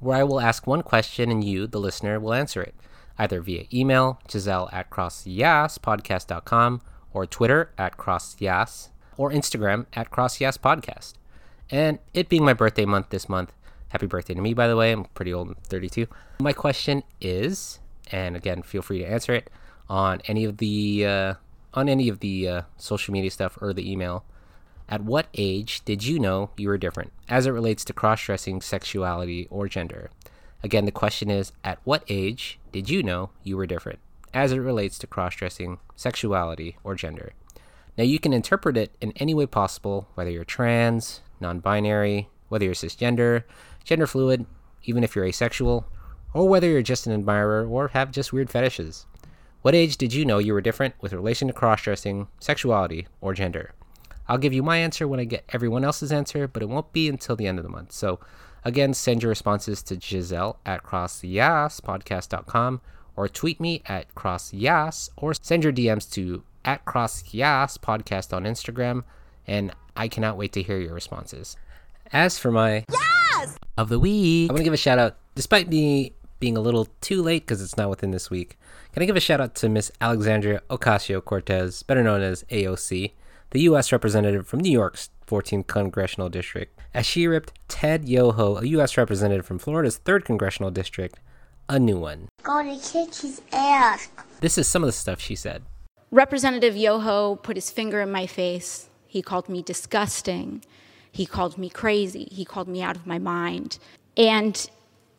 Where 0.00 0.18
I 0.18 0.24
will 0.24 0.40
ask 0.40 0.66
one 0.66 0.82
question 0.82 1.30
and 1.30 1.42
you, 1.44 1.66
the 1.66 1.80
listener, 1.80 2.18
will 2.20 2.34
answer 2.34 2.62
it, 2.62 2.74
either 3.18 3.40
via 3.40 3.64
email, 3.72 4.20
Giselle 4.30 4.68
at 4.72 4.90
crossyas.podcast.com, 4.90 6.82
or 7.12 7.26
Twitter 7.26 7.70
at 7.78 7.96
crossyas, 7.96 8.88
or 9.16 9.30
Instagram 9.30 9.86
at 9.94 10.10
crossyas.podcast. 10.10 11.14
And 11.70 11.98
it 12.12 12.28
being 12.28 12.44
my 12.44 12.52
birthday 12.52 12.84
month 12.84 13.10
this 13.10 13.28
month, 13.28 13.52
happy 13.88 14.06
birthday 14.06 14.34
to 14.34 14.40
me, 14.40 14.54
by 14.54 14.68
the 14.68 14.76
way, 14.76 14.92
I'm 14.92 15.04
pretty 15.06 15.32
old, 15.32 15.48
I'm 15.48 15.56
32. 15.64 16.06
My 16.40 16.52
question 16.52 17.02
is, 17.20 17.78
and 18.10 18.36
again, 18.36 18.62
feel 18.62 18.82
free 18.82 18.98
to 18.98 19.04
answer 19.04 19.32
it 19.32 19.50
on 19.88 20.20
any 20.26 20.44
of 20.44 20.58
the 20.58 21.06
uh, 21.06 21.34
on 21.72 21.88
any 21.88 22.08
of 22.08 22.20
the 22.20 22.48
uh, 22.48 22.62
social 22.76 23.12
media 23.12 23.30
stuff 23.30 23.58
or 23.60 23.72
the 23.72 23.90
email. 23.90 24.24
At 24.88 25.02
what 25.02 25.28
age 25.34 25.82
did 25.84 26.04
you 26.04 26.18
know 26.18 26.50
you 26.56 26.68
were 26.68 26.78
different 26.78 27.12
as 27.28 27.46
it 27.46 27.50
relates 27.50 27.84
to 27.86 27.92
cross 27.92 28.22
dressing, 28.22 28.60
sexuality, 28.60 29.48
or 29.50 29.66
gender? 29.66 30.10
Again, 30.62 30.84
the 30.84 30.92
question 30.92 31.30
is 31.30 31.52
At 31.64 31.78
what 31.84 32.04
age 32.08 32.58
did 32.70 32.90
you 32.90 33.02
know 33.02 33.30
you 33.42 33.56
were 33.56 33.66
different 33.66 33.98
as 34.34 34.52
it 34.52 34.58
relates 34.58 34.98
to 34.98 35.06
cross 35.06 35.36
dressing, 35.36 35.78
sexuality, 35.96 36.76
or 36.84 36.94
gender? 36.94 37.32
Now, 37.96 38.04
you 38.04 38.18
can 38.18 38.32
interpret 38.32 38.76
it 38.76 38.94
in 39.00 39.12
any 39.12 39.34
way 39.34 39.46
possible, 39.46 40.08
whether 40.14 40.30
you're 40.30 40.44
trans, 40.44 41.20
non 41.40 41.60
binary, 41.60 42.28
whether 42.48 42.64
you're 42.64 42.74
cisgender, 42.74 43.44
gender 43.84 44.06
fluid, 44.06 44.44
even 44.84 45.02
if 45.02 45.16
you're 45.16 45.24
asexual, 45.24 45.86
or 46.34 46.48
whether 46.48 46.68
you're 46.68 46.82
just 46.82 47.06
an 47.06 47.12
admirer 47.12 47.66
or 47.66 47.88
have 47.88 48.10
just 48.10 48.32
weird 48.32 48.50
fetishes. 48.50 49.06
What 49.62 49.74
age 49.74 49.96
did 49.96 50.12
you 50.12 50.26
know 50.26 50.38
you 50.38 50.52
were 50.52 50.60
different 50.60 50.94
with 51.00 51.14
relation 51.14 51.48
to 51.48 51.54
cross 51.54 51.82
dressing, 51.82 52.28
sexuality, 52.38 53.06
or 53.22 53.32
gender? 53.32 53.72
I'll 54.28 54.38
give 54.38 54.52
you 54.52 54.62
my 54.62 54.78
answer 54.78 55.06
when 55.06 55.20
I 55.20 55.24
get 55.24 55.44
everyone 55.50 55.84
else's 55.84 56.12
answer, 56.12 56.48
but 56.48 56.62
it 56.62 56.68
won't 56.68 56.92
be 56.92 57.08
until 57.08 57.36
the 57.36 57.46
end 57.46 57.58
of 57.58 57.62
the 57.62 57.70
month. 57.70 57.92
So, 57.92 58.20
again, 58.64 58.94
send 58.94 59.22
your 59.22 59.30
responses 59.30 59.82
to 59.84 60.00
Giselle 60.00 60.58
at 60.64 60.82
crossyaaspodcast.com 60.82 62.80
or 63.16 63.28
tweet 63.28 63.60
me 63.60 63.82
at 63.86 64.14
crossyas 64.14 65.10
or 65.16 65.34
send 65.34 65.62
your 65.64 65.72
DMs 65.72 66.10
to 66.12 66.42
at 66.64 66.84
crossyas 66.84 67.78
podcast 67.78 68.34
on 68.34 68.44
Instagram. 68.44 69.04
And 69.46 69.74
I 69.96 70.08
cannot 70.08 70.36
wait 70.36 70.52
to 70.54 70.62
hear 70.62 70.78
your 70.78 70.94
responses. 70.94 71.56
As 72.12 72.38
for 72.38 72.50
my 72.50 72.84
yes! 72.90 73.56
of 73.76 73.88
the 73.88 73.98
week, 73.98 74.50
I 74.50 74.52
want 74.52 74.58
to 74.58 74.64
give 74.64 74.72
a 74.72 74.78
shout 74.78 74.98
out, 74.98 75.16
despite 75.34 75.68
me 75.68 76.12
being 76.40 76.56
a 76.56 76.60
little 76.60 76.88
too 77.00 77.22
late 77.22 77.46
because 77.46 77.62
it's 77.62 77.76
not 77.76 77.90
within 77.90 78.10
this 78.10 78.30
week. 78.30 78.58
Can 78.92 79.02
I 79.02 79.06
give 79.06 79.16
a 79.16 79.20
shout 79.20 79.40
out 79.40 79.54
to 79.56 79.68
Miss 79.68 79.90
Alexandria 80.00 80.62
Ocasio 80.70 81.24
Cortez, 81.24 81.82
better 81.82 82.02
known 82.02 82.22
as 82.22 82.44
AOC? 82.44 83.12
The 83.54 83.60
U.S. 83.60 83.92
representative 83.92 84.48
from 84.48 84.58
New 84.58 84.70
York's 84.70 85.10
14th 85.28 85.68
congressional 85.68 86.28
district, 86.28 86.80
as 86.92 87.06
she 87.06 87.28
ripped 87.28 87.52
Ted 87.68 88.08
Yoho, 88.08 88.56
a 88.56 88.66
U.S. 88.66 88.96
representative 88.96 89.46
from 89.46 89.60
Florida's 89.60 90.00
3rd 90.04 90.24
congressional 90.24 90.72
district, 90.72 91.20
a 91.68 91.78
new 91.78 91.96
one. 91.96 92.28
Gonna 92.42 92.76
kick 92.80 93.14
his 93.14 93.40
ass. 93.52 94.08
This 94.40 94.58
is 94.58 94.66
some 94.66 94.82
of 94.82 94.88
the 94.88 94.92
stuff 94.92 95.20
she 95.20 95.36
said. 95.36 95.62
Representative 96.10 96.76
Yoho 96.76 97.36
put 97.36 97.56
his 97.56 97.70
finger 97.70 98.00
in 98.00 98.10
my 98.10 98.26
face. 98.26 98.88
He 99.06 99.22
called 99.22 99.48
me 99.48 99.62
disgusting. 99.62 100.64
He 101.12 101.24
called 101.24 101.56
me 101.56 101.70
crazy. 101.70 102.28
He 102.32 102.44
called 102.44 102.66
me 102.66 102.82
out 102.82 102.96
of 102.96 103.06
my 103.06 103.20
mind. 103.20 103.78
And 104.16 104.68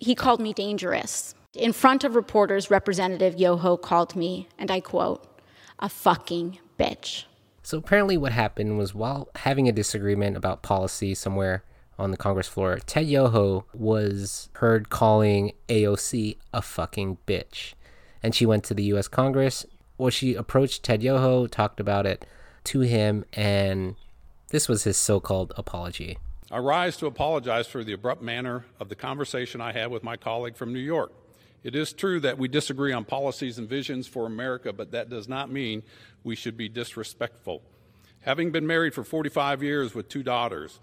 he 0.02 0.14
called 0.14 0.42
me 0.42 0.52
dangerous. 0.52 1.36
In 1.54 1.72
front 1.72 2.04
of 2.04 2.16
reporters, 2.16 2.70
Representative 2.70 3.40
Yoho 3.40 3.78
called 3.78 4.14
me, 4.14 4.50
and 4.60 4.70
I 4.70 4.82
quote, 4.82 5.26
a 5.80 5.88
fucking 5.88 6.60
bitch. 6.78 7.24
So 7.66 7.80
apparently, 7.80 8.16
what 8.16 8.32
happened 8.32 8.78
was 8.78 8.94
while 8.94 9.28
having 9.38 9.68
a 9.68 9.72
disagreement 9.72 10.38
about 10.38 10.62
policy 10.62 11.16
somewhere 11.16 11.64
on 11.98 12.12
the 12.12 12.18
Congress 12.18 12.48
floor, 12.48 12.78
Ted 12.86 13.08
Yoho 13.08 13.66
was 13.74 14.50
heard 14.58 14.92
calling 14.92 15.52
AOC 15.68 16.38
a 16.54 16.62
fucking 16.62 17.18
bitch. 17.26 17.74
And 18.22 18.36
she 18.36 18.46
went 18.46 18.66
to 18.66 18.76
the 18.76 18.84
US 18.94 19.08
Congress. 19.08 19.66
Well, 19.98 20.12
she 20.12 20.36
approached 20.36 20.84
Ted 20.84 21.02
Yoho, 21.02 21.48
talked 21.48 21.80
about 21.80 22.06
it 22.06 22.28
to 22.66 22.82
him, 22.82 23.26
and 23.34 23.96
this 24.50 24.70
was 24.70 24.84
his 24.84 24.96
so 24.96 25.20
called 25.20 25.52
apology. 25.58 26.20
I 26.52 26.60
rise 26.60 26.98
to 26.98 27.08
apologize 27.08 27.66
for 27.66 27.84
the 27.84 27.94
abrupt 27.94 28.22
manner 28.22 28.66
of 28.80 28.90
the 28.90 28.96
conversation 28.96 29.60
I 29.60 29.72
had 29.72 29.90
with 29.90 30.04
my 30.04 30.18
colleague 30.18 30.56
from 30.56 30.72
New 30.72 30.78
York. 30.78 31.14
It 31.64 31.76
is 31.76 31.94
true 31.94 32.20
that 32.20 32.38
we 32.38 32.48
disagree 32.48 32.94
on 32.94 33.06
policies 33.06 33.58
and 33.58 33.68
visions 33.68 34.06
for 34.06 34.28
America, 34.28 34.72
but 34.72 34.92
that 34.92 35.10
does 35.10 35.28
not 35.28 35.52
mean 35.52 35.82
we 36.26 36.36
should 36.36 36.58
be 36.58 36.68
disrespectful. 36.68 37.62
Having 38.22 38.52
been 38.52 38.68
married 38.68 38.94
for 38.94 39.04
45 39.04 39.64
years 39.64 39.94
with 39.94 40.10
two 40.10 40.24
daughters, 40.24 40.80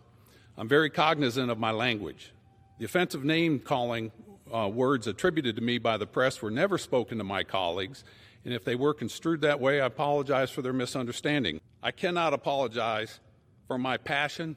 I'm 0.56 0.68
very 0.68 0.88
cognizant 0.88 1.50
of 1.50 1.58
my 1.58 1.72
language. 1.72 2.32
The 2.78 2.84
offensive 2.84 3.24
name 3.24 3.58
calling 3.58 4.12
uh, 4.54 4.68
words 4.68 5.06
attributed 5.08 5.56
to 5.56 5.62
me 5.62 5.78
by 5.78 5.96
the 5.96 6.06
press 6.06 6.40
were 6.40 6.50
never 6.50 6.78
spoken 6.78 7.18
to 7.18 7.24
my 7.24 7.42
colleagues, 7.42 8.04
and 8.44 8.54
if 8.54 8.64
they 8.64 8.76
were 8.76 8.94
construed 8.94 9.40
that 9.40 9.60
way, 9.60 9.80
I 9.80 9.86
apologize 9.86 10.50
for 10.50 10.62
their 10.62 10.72
misunderstanding. 10.72 11.60
I 11.82 11.90
cannot 11.90 12.32
apologize 12.32 13.18
for 13.66 13.78
my 13.78 13.96
passion 13.96 14.56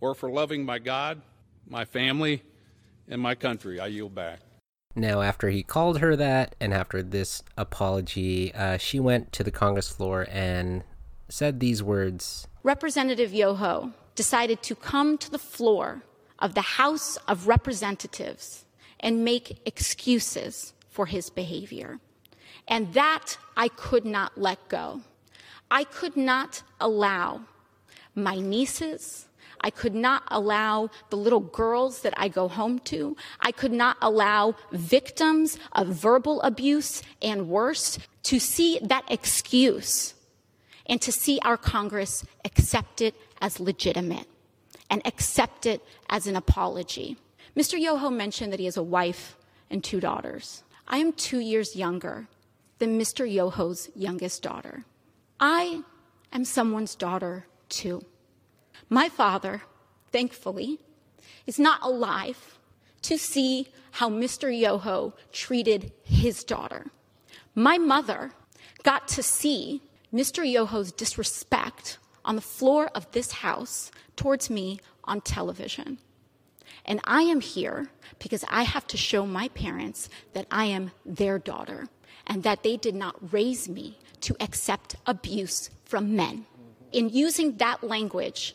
or 0.00 0.14
for 0.14 0.30
loving 0.30 0.64
my 0.64 0.78
God, 0.78 1.22
my 1.66 1.86
family, 1.86 2.42
and 3.08 3.20
my 3.20 3.34
country. 3.34 3.80
I 3.80 3.86
yield 3.86 4.14
back. 4.14 4.40
Now, 4.96 5.22
after 5.22 5.50
he 5.50 5.62
called 5.62 5.98
her 5.98 6.14
that, 6.16 6.54
and 6.60 6.72
after 6.72 7.02
this 7.02 7.42
apology, 7.56 8.54
uh, 8.54 8.76
she 8.76 9.00
went 9.00 9.32
to 9.32 9.42
the 9.42 9.50
Congress 9.50 9.88
floor 9.88 10.26
and 10.30 10.84
said 11.28 11.58
these 11.58 11.82
words 11.82 12.46
Representative 12.62 13.34
Yoho 13.34 13.92
decided 14.14 14.62
to 14.62 14.74
come 14.74 15.18
to 15.18 15.30
the 15.30 15.38
floor 15.38 16.02
of 16.38 16.54
the 16.54 16.62
House 16.62 17.16
of 17.28 17.48
Representatives 17.48 18.64
and 19.00 19.24
make 19.24 19.60
excuses 19.66 20.72
for 20.88 21.06
his 21.06 21.28
behavior. 21.28 21.98
And 22.68 22.94
that 22.94 23.36
I 23.56 23.68
could 23.68 24.04
not 24.04 24.38
let 24.38 24.68
go. 24.68 25.02
I 25.70 25.84
could 25.84 26.16
not 26.16 26.62
allow 26.80 27.42
my 28.14 28.36
nieces, 28.36 29.26
I 29.60 29.70
could 29.70 29.94
not 29.94 30.22
allow 30.28 30.90
the 31.10 31.16
little 31.16 31.40
girls 31.40 32.02
that 32.02 32.14
I 32.16 32.28
go 32.28 32.48
home 32.48 32.78
to. 32.80 33.16
I 33.40 33.52
could 33.52 33.72
not 33.72 33.96
allow 34.00 34.54
victims 34.72 35.58
of 35.72 35.88
verbal 35.88 36.40
abuse 36.42 37.02
and 37.22 37.48
worse 37.48 37.98
to 38.24 38.38
see 38.38 38.78
that 38.82 39.04
excuse 39.08 40.14
and 40.86 41.00
to 41.00 41.12
see 41.12 41.38
our 41.42 41.56
Congress 41.56 42.24
accept 42.44 43.00
it 43.00 43.14
as 43.40 43.60
legitimate 43.60 44.26
and 44.90 45.02
accept 45.06 45.66
it 45.66 45.82
as 46.08 46.26
an 46.26 46.36
apology. 46.36 47.16
Mr. 47.56 47.78
Yoho 47.78 48.10
mentioned 48.10 48.52
that 48.52 48.60
he 48.60 48.66
has 48.66 48.76
a 48.76 48.82
wife 48.82 49.36
and 49.70 49.82
two 49.82 50.00
daughters. 50.00 50.62
I 50.86 50.98
am 50.98 51.12
two 51.12 51.38
years 51.38 51.76
younger 51.76 52.28
than 52.78 52.98
Mr. 52.98 53.30
Yoho's 53.30 53.90
youngest 53.94 54.42
daughter. 54.42 54.84
I 55.40 55.82
am 56.32 56.44
someone's 56.44 56.94
daughter 56.94 57.46
too. 57.68 58.04
My 58.94 59.08
father, 59.08 59.62
thankfully, 60.12 60.78
is 61.48 61.58
not 61.58 61.82
alive 61.82 62.60
to 63.02 63.18
see 63.18 63.66
how 63.90 64.08
Mr. 64.08 64.56
Yoho 64.56 65.14
treated 65.32 65.90
his 66.04 66.44
daughter. 66.44 66.86
My 67.56 67.76
mother 67.76 68.30
got 68.84 69.08
to 69.08 69.20
see 69.20 69.82
Mr. 70.12 70.48
Yoho's 70.48 70.92
disrespect 70.92 71.98
on 72.24 72.36
the 72.36 72.40
floor 72.40 72.88
of 72.94 73.10
this 73.10 73.32
house 73.32 73.90
towards 74.14 74.48
me 74.48 74.78
on 75.02 75.22
television. 75.22 75.98
And 76.84 77.00
I 77.02 77.22
am 77.22 77.40
here 77.40 77.88
because 78.20 78.44
I 78.48 78.62
have 78.62 78.86
to 78.86 78.96
show 78.96 79.26
my 79.26 79.48
parents 79.48 80.08
that 80.34 80.46
I 80.52 80.66
am 80.66 80.92
their 81.04 81.40
daughter 81.40 81.88
and 82.28 82.44
that 82.44 82.62
they 82.62 82.76
did 82.76 82.94
not 82.94 83.32
raise 83.32 83.68
me 83.68 83.98
to 84.20 84.36
accept 84.38 84.94
abuse 85.04 85.70
from 85.84 86.14
men. 86.14 86.46
In 86.92 87.08
using 87.08 87.56
that 87.56 87.82
language, 87.82 88.54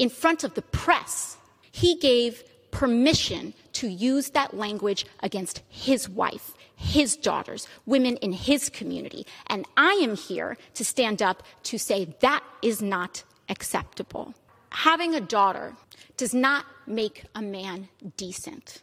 in 0.00 0.08
front 0.08 0.44
of 0.44 0.54
the 0.54 0.62
press, 0.62 1.36
he 1.70 1.94
gave 1.96 2.42
permission 2.70 3.52
to 3.74 3.86
use 3.86 4.30
that 4.30 4.56
language 4.56 5.04
against 5.22 5.62
his 5.68 6.08
wife, 6.08 6.54
his 6.74 7.16
daughters, 7.16 7.68
women 7.84 8.16
in 8.16 8.32
his 8.32 8.70
community. 8.70 9.26
And 9.48 9.66
I 9.76 9.92
am 10.02 10.16
here 10.16 10.56
to 10.74 10.84
stand 10.86 11.20
up 11.20 11.42
to 11.64 11.78
say 11.78 12.16
that 12.20 12.42
is 12.62 12.80
not 12.80 13.22
acceptable. 13.50 14.34
Having 14.70 15.16
a 15.16 15.20
daughter 15.20 15.74
does 16.16 16.32
not 16.32 16.64
make 16.86 17.26
a 17.34 17.42
man 17.42 17.88
decent. 18.16 18.80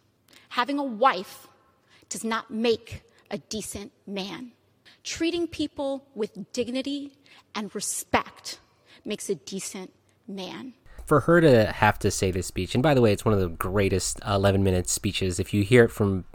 Having 0.50 0.78
a 0.78 0.84
wife 0.84 1.48
does 2.10 2.24
not 2.24 2.52
make 2.52 3.02
a 3.32 3.40
decent 3.40 3.92
man. 4.06 4.52
Treating 5.04 5.48
people 5.48 6.06
with 6.14 6.52
dignity 6.54 7.14
and 7.56 7.74
respect 7.74 8.60
makes 9.04 9.32
a 9.32 9.36
decent 9.36 9.92
man 10.28 10.74
for 11.08 11.22
her 11.22 11.40
to 11.40 11.72
have 11.72 11.98
to 12.00 12.12
say 12.12 12.32
this 12.32 12.48
speech, 12.48 12.76
and 12.76 12.84
by 12.84 12.94
the 12.94 13.02
way, 13.02 13.14
it's 13.14 13.24
one 13.24 13.34
of 13.34 13.40
the 13.40 13.48
greatest 13.48 14.20
11 14.28 14.62
minute 14.62 14.90
speeches. 14.90 15.40
If 15.40 15.54
you 15.54 15.64
hear 15.64 15.86
it 15.86 15.92
from 15.92 16.26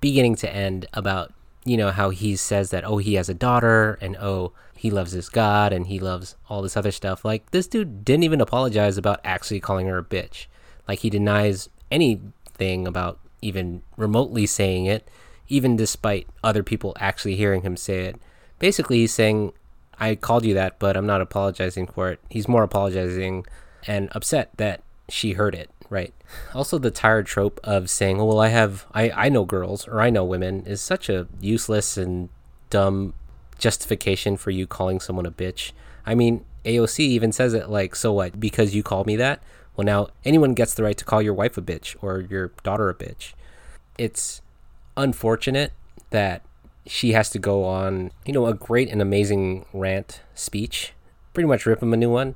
beginning 0.00 0.36
to 0.36 0.54
end 0.54 0.86
about, 0.92 1.34
you 1.64 1.76
know, 1.76 1.90
how 1.90 2.10
he 2.10 2.36
says 2.36 2.70
that, 2.70 2.84
oh, 2.84 2.98
he 2.98 3.14
has 3.14 3.28
a 3.28 3.34
daughter, 3.34 3.98
and 4.00 4.16
oh, 4.18 4.52
he 4.76 4.88
loves 4.88 5.12
his 5.12 5.28
God, 5.28 5.72
and 5.72 5.88
he 5.88 5.98
loves 5.98 6.36
all 6.48 6.62
this 6.62 6.76
other 6.76 6.92
stuff. 6.92 7.24
Like, 7.24 7.50
this 7.50 7.66
dude 7.66 8.04
didn't 8.04 8.22
even 8.22 8.40
apologize 8.40 8.96
about 8.96 9.18
actually 9.24 9.58
calling 9.58 9.88
her 9.88 9.98
a 9.98 10.04
bitch. 10.04 10.46
Like, 10.86 11.00
he 11.00 11.10
denies 11.10 11.68
anything 11.90 12.86
about 12.86 13.18
even 13.42 13.82
remotely 13.96 14.46
saying 14.46 14.86
it, 14.86 15.10
even 15.48 15.74
despite 15.74 16.28
other 16.44 16.62
people 16.62 16.96
actually 17.00 17.34
hearing 17.34 17.62
him 17.62 17.76
say 17.76 18.04
it. 18.04 18.16
Basically, 18.60 18.98
he's 18.98 19.12
saying, 19.12 19.52
I 19.98 20.14
called 20.14 20.44
you 20.44 20.54
that, 20.54 20.78
but 20.78 20.96
I'm 20.96 21.06
not 21.06 21.20
apologizing 21.20 21.88
for 21.88 22.10
it. 22.10 22.20
He's 22.30 22.46
more 22.46 22.62
apologizing 22.62 23.44
and 23.86 24.08
upset 24.12 24.50
that 24.56 24.82
she 25.08 25.32
heard 25.32 25.54
it 25.54 25.70
right? 25.90 26.14
Also 26.54 26.78
the 26.78 26.90
tired 26.90 27.26
trope 27.26 27.60
of 27.62 27.88
saying 27.90 28.20
oh, 28.20 28.24
well 28.24 28.40
i 28.40 28.48
have 28.48 28.86
i 28.92 29.10
i 29.10 29.28
know 29.28 29.44
girls 29.44 29.86
or 29.86 30.00
i 30.00 30.10
know 30.10 30.24
women 30.24 30.66
is 30.66 30.80
such 30.80 31.08
a 31.08 31.28
useless 31.40 31.96
and 31.96 32.28
dumb 32.70 33.14
justification 33.58 34.36
for 34.36 34.50
you 34.50 34.66
calling 34.66 34.98
someone 34.98 35.26
a 35.26 35.30
bitch. 35.30 35.72
I 36.04 36.14
mean 36.14 36.44
aoc 36.64 36.98
even 36.98 37.32
says 37.32 37.54
it 37.54 37.68
like 37.68 37.94
so 37.94 38.12
what? 38.12 38.40
Because 38.40 38.74
you 38.74 38.82
called 38.82 39.06
me 39.06 39.16
that? 39.16 39.42
Well 39.76 39.84
now 39.84 40.08
anyone 40.24 40.54
gets 40.54 40.74
the 40.74 40.82
right 40.82 40.96
to 40.96 41.04
call 41.04 41.22
your 41.22 41.34
wife 41.34 41.56
a 41.56 41.62
bitch 41.62 41.96
or 42.00 42.20
your 42.20 42.48
daughter 42.62 42.88
a 42.88 42.94
bitch. 42.94 43.34
It's 43.96 44.42
unfortunate 44.96 45.72
that 46.10 46.42
she 46.86 47.12
has 47.12 47.30
to 47.30 47.38
go 47.38 47.64
on 47.64 48.10
you 48.26 48.32
know 48.32 48.46
a 48.46 48.54
great 48.54 48.88
and 48.88 49.00
amazing 49.00 49.64
rant 49.72 50.20
speech 50.34 50.92
pretty 51.32 51.48
much 51.48 51.66
rip 51.66 51.82
him 51.82 51.92
a 51.92 51.96
new 51.96 52.10
one 52.10 52.34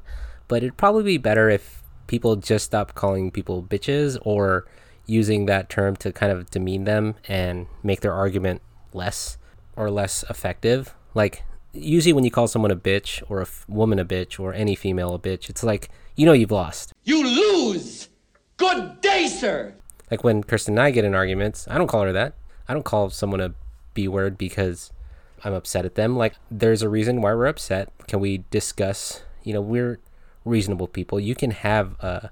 but 0.49 0.59
it'd 0.59 0.76
probably 0.76 1.05
be 1.05 1.19
better 1.19 1.49
if 1.49 1.83
people 2.07 2.37
just 2.37 2.64
stop 2.64 2.95
calling 2.95 3.31
people 3.31 3.62
bitches 3.62 4.19
or 4.23 4.67
using 5.07 5.47
that 5.47 5.69
term 5.69 5.97
to 5.97 6.12
kind 6.12 6.33
of 6.33 6.50
demean 6.50 6.85
them 6.85 7.14
and 7.28 7.67
make 7.83 8.00
their 8.00 8.12
argument 8.12 8.61
less 8.93 9.38
or 9.76 9.90
less 9.90 10.25
effective. 10.28 10.95
Like 11.14 11.45
usually 11.73 12.12
when 12.12 12.25
you 12.25 12.31
call 12.31 12.49
someone 12.49 12.71
a 12.71 12.76
bitch 12.76 13.23
or 13.28 13.38
a 13.38 13.43
f- 13.43 13.64
woman 13.69 13.99
a 13.99 14.05
bitch 14.05 14.40
or 14.40 14.52
any 14.52 14.75
female 14.75 15.14
a 15.14 15.19
bitch, 15.19 15.49
it's 15.49 15.62
like 15.62 15.90
you 16.17 16.26
know 16.26 16.33
you've 16.33 16.50
lost. 16.50 16.93
You 17.05 17.25
lose! 17.25 18.09
Good 18.57 19.00
day, 19.00 19.28
sir! 19.28 19.75
Like 20.11 20.25
when 20.25 20.43
Kirsten 20.43 20.75
and 20.75 20.81
I 20.81 20.90
get 20.90 21.05
in 21.05 21.14
arguments, 21.14 21.67
I 21.69 21.78
don't 21.78 21.87
call 21.87 22.02
her 22.02 22.12
that. 22.12 22.35
I 22.67 22.75
don't 22.75 22.85
call 22.85 23.11
someone 23.11 23.40
a 23.40 23.55
B 23.95 24.09
word 24.09 24.37
because 24.37 24.93
I'm 25.45 25.55
upset 25.55 25.85
at 25.85 25.95
them. 25.95 26.17
Like 26.17 26.35
there's 26.50 26.83
a 26.83 26.88
reason 26.88 27.23
why 27.23 27.35
we're 27.35 27.47
upset. 27.47 27.93
Can 28.09 28.21
we 28.21 28.45
discuss? 28.50 29.23
You 29.43 29.55
know, 29.55 29.61
we're 29.61 30.00
reasonable 30.49 30.88
people. 30.88 31.21
You 31.21 31.35
can 31.35 31.50
have 31.52 31.99
a 32.00 32.31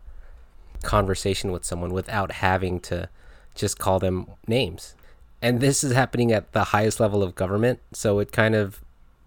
conversation 0.83 1.53
with 1.53 1.65
someone 1.65 1.93
without 1.93 2.33
having 2.33 2.81
to 2.81 3.09
just 3.55 3.79
call 3.79 3.99
them 3.99 4.27
names. 4.47 4.95
And 5.43 5.61
this 5.61 5.85
is 5.85 5.93
happening 5.93 6.33
at 6.33 6.53
the 6.53 6.65
highest 6.65 6.99
level 6.99 7.23
of 7.23 7.35
government, 7.35 7.81
so 7.93 8.19
it 8.19 8.33
kind 8.33 8.55
of 8.55 8.81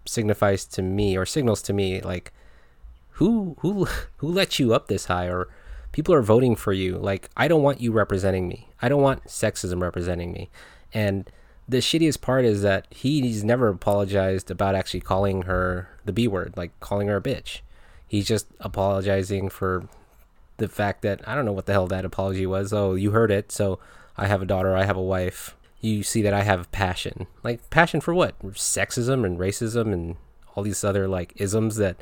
signifies 0.06 0.64
to 0.64 0.82
me 0.82 1.16
or 1.16 1.26
signals 1.26 1.62
to 1.62 1.72
me 1.72 2.00
like 2.00 2.32
who 3.12 3.56
who 3.60 3.86
who 4.16 4.28
let 4.28 4.58
you 4.58 4.74
up 4.74 4.88
this 4.88 5.06
high 5.06 5.26
or 5.26 5.48
people 5.92 6.14
are 6.14 6.22
voting 6.22 6.56
for 6.56 6.72
you 6.72 6.96
like 6.96 7.28
i 7.36 7.46
don't 7.46 7.62
want 7.62 7.80
you 7.80 7.92
representing 7.92 8.48
me 8.48 8.68
i 8.80 8.88
don't 8.88 9.02
want 9.02 9.22
sexism 9.24 9.80
representing 9.80 10.32
me 10.32 10.48
and 10.92 11.30
the 11.68 11.78
shittiest 11.78 12.20
part 12.20 12.44
is 12.44 12.62
that 12.62 12.86
he's 12.90 13.44
never 13.44 13.68
apologized 13.68 14.50
about 14.50 14.74
actually 14.74 15.00
calling 15.00 15.42
her 15.42 15.88
the 16.04 16.12
b 16.12 16.26
word 16.26 16.54
like 16.56 16.72
calling 16.80 17.08
her 17.08 17.18
a 17.18 17.22
bitch 17.22 17.60
he's 18.10 18.26
just 18.26 18.46
apologizing 18.60 19.48
for 19.48 19.88
the 20.58 20.68
fact 20.68 21.02
that 21.02 21.26
i 21.26 21.34
don't 21.34 21.44
know 21.44 21.52
what 21.52 21.66
the 21.66 21.72
hell 21.72 21.86
that 21.86 22.04
apology 22.04 22.44
was 22.44 22.72
oh 22.72 22.94
you 22.94 23.12
heard 23.12 23.30
it 23.30 23.50
so 23.50 23.78
i 24.16 24.26
have 24.26 24.42
a 24.42 24.46
daughter 24.46 24.76
i 24.76 24.84
have 24.84 24.96
a 24.96 25.02
wife 25.02 25.56
you 25.80 26.02
see 26.02 26.20
that 26.20 26.34
i 26.34 26.42
have 26.42 26.70
passion 26.72 27.26
like 27.42 27.70
passion 27.70 28.00
for 28.00 28.12
what 28.12 28.38
sexism 28.52 29.24
and 29.24 29.38
racism 29.38 29.92
and 29.92 30.16
all 30.54 30.62
these 30.62 30.84
other 30.84 31.08
like 31.08 31.32
isms 31.36 31.76
that 31.76 31.96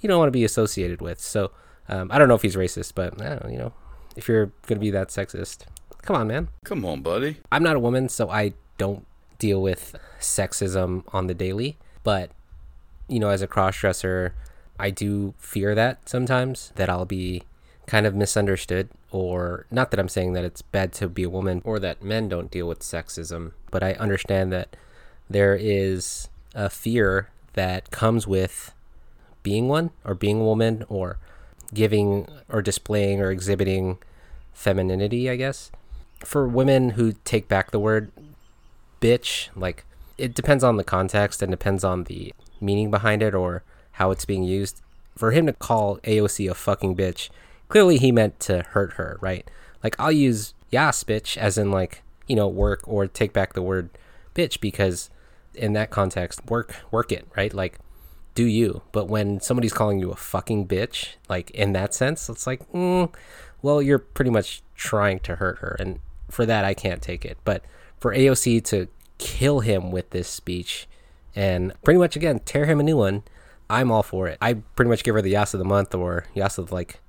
you 0.00 0.08
don't 0.08 0.18
want 0.18 0.28
to 0.28 0.32
be 0.32 0.44
associated 0.44 1.00
with 1.00 1.20
so 1.20 1.52
um, 1.88 2.10
I 2.10 2.18
don't 2.18 2.28
know 2.28 2.34
if 2.34 2.42
he's 2.42 2.56
racist, 2.56 2.92
but 2.94 3.20
I 3.20 3.30
don't 3.30 3.44
know, 3.44 3.50
you 3.50 3.58
know, 3.58 3.72
if 4.16 4.28
you're 4.28 4.52
gonna 4.66 4.80
be 4.80 4.90
that 4.90 5.08
sexist, 5.08 5.64
come 6.02 6.16
on, 6.16 6.28
man. 6.28 6.48
Come 6.64 6.84
on, 6.84 7.02
buddy. 7.02 7.38
I'm 7.50 7.62
not 7.62 7.76
a 7.76 7.80
woman, 7.80 8.08
so 8.08 8.30
I 8.30 8.54
don't 8.78 9.06
deal 9.38 9.60
with 9.60 9.96
sexism 10.20 11.02
on 11.12 11.26
the 11.26 11.34
daily. 11.34 11.78
But 12.02 12.30
you 13.08 13.18
know, 13.18 13.28
as 13.28 13.42
a 13.42 13.48
crossdresser, 13.48 14.32
I 14.82 14.90
do 14.90 15.34
fear 15.38 15.76
that 15.76 16.08
sometimes 16.08 16.72
that 16.74 16.90
I'll 16.90 17.04
be 17.04 17.44
kind 17.86 18.04
of 18.04 18.16
misunderstood, 18.16 18.88
or 19.12 19.66
not 19.70 19.92
that 19.92 20.00
I'm 20.00 20.08
saying 20.08 20.32
that 20.32 20.44
it's 20.44 20.60
bad 20.60 20.92
to 20.94 21.08
be 21.08 21.22
a 21.22 21.30
woman 21.30 21.62
or 21.64 21.78
that 21.78 22.02
men 22.02 22.28
don't 22.28 22.50
deal 22.50 22.66
with 22.66 22.80
sexism, 22.80 23.52
but 23.70 23.84
I 23.84 23.92
understand 23.92 24.52
that 24.52 24.74
there 25.30 25.54
is 25.54 26.28
a 26.56 26.68
fear 26.68 27.28
that 27.52 27.92
comes 27.92 28.26
with 28.26 28.74
being 29.44 29.68
one 29.68 29.90
or 30.04 30.16
being 30.16 30.40
a 30.40 30.44
woman 30.44 30.84
or 30.88 31.18
giving 31.72 32.26
or 32.48 32.60
displaying 32.60 33.20
or 33.20 33.30
exhibiting 33.30 33.98
femininity, 34.52 35.30
I 35.30 35.36
guess. 35.36 35.70
For 36.24 36.48
women 36.48 36.90
who 36.90 37.14
take 37.24 37.46
back 37.46 37.70
the 37.70 37.78
word 37.78 38.10
bitch, 39.00 39.48
like 39.54 39.84
it 40.18 40.34
depends 40.34 40.64
on 40.64 40.76
the 40.76 40.84
context 40.84 41.40
and 41.40 41.52
depends 41.52 41.84
on 41.84 42.04
the 42.04 42.34
meaning 42.60 42.90
behind 42.90 43.22
it 43.22 43.32
or 43.32 43.62
how 43.92 44.10
it's 44.10 44.24
being 44.24 44.44
used. 44.44 44.80
For 45.16 45.32
him 45.32 45.46
to 45.46 45.52
call 45.52 45.98
AOC 45.98 46.50
a 46.50 46.54
fucking 46.54 46.96
bitch, 46.96 47.28
clearly 47.68 47.98
he 47.98 48.12
meant 48.12 48.40
to 48.40 48.62
hurt 48.70 48.94
her, 48.94 49.18
right? 49.20 49.48
Like 49.82 49.96
I'll 49.98 50.12
use 50.12 50.54
yas 50.70 51.04
bitch 51.04 51.36
as 51.36 51.58
in 51.58 51.70
like, 51.70 52.02
you 52.26 52.36
know, 52.36 52.48
work 52.48 52.80
or 52.86 53.06
take 53.06 53.32
back 53.32 53.52
the 53.52 53.62
word 53.62 53.90
bitch 54.34 54.60
because 54.60 55.10
in 55.54 55.74
that 55.74 55.90
context, 55.90 56.40
work 56.48 56.74
work 56.90 57.12
it, 57.12 57.26
right? 57.36 57.52
Like 57.52 57.78
do 58.34 58.44
you. 58.44 58.82
But 58.92 59.08
when 59.08 59.40
somebody's 59.40 59.72
calling 59.72 59.98
you 59.98 60.10
a 60.10 60.16
fucking 60.16 60.66
bitch, 60.66 61.14
like 61.28 61.50
in 61.50 61.72
that 61.74 61.94
sense, 61.94 62.28
it's 62.28 62.46
like, 62.46 62.70
mm, 62.72 63.12
well, 63.60 63.82
you're 63.82 63.98
pretty 63.98 64.30
much 64.30 64.62
trying 64.74 65.20
to 65.20 65.36
hurt 65.36 65.58
her. 65.58 65.76
And 65.78 66.00
for 66.30 66.46
that, 66.46 66.64
I 66.64 66.74
can't 66.74 67.02
take 67.02 67.24
it. 67.24 67.38
But 67.44 67.64
for 67.98 68.14
AOC 68.14 68.64
to 68.64 68.88
kill 69.18 69.60
him 69.60 69.90
with 69.90 70.10
this 70.10 70.28
speech 70.28 70.88
and 71.34 71.72
pretty 71.82 71.98
much, 71.98 72.16
again, 72.16 72.40
tear 72.40 72.66
him 72.66 72.80
a 72.80 72.82
new 72.82 72.96
one, 72.96 73.22
I'm 73.72 73.90
all 73.90 74.02
for 74.02 74.28
it. 74.28 74.36
I 74.42 74.54
pretty 74.54 74.90
much 74.90 75.02
give 75.02 75.14
her 75.14 75.22
the 75.22 75.30
Yas 75.30 75.54
of 75.54 75.58
the 75.58 75.64
month 75.64 75.94
or 75.94 76.26
Yas 76.34 76.58
of 76.58 76.72
like 76.72 77.00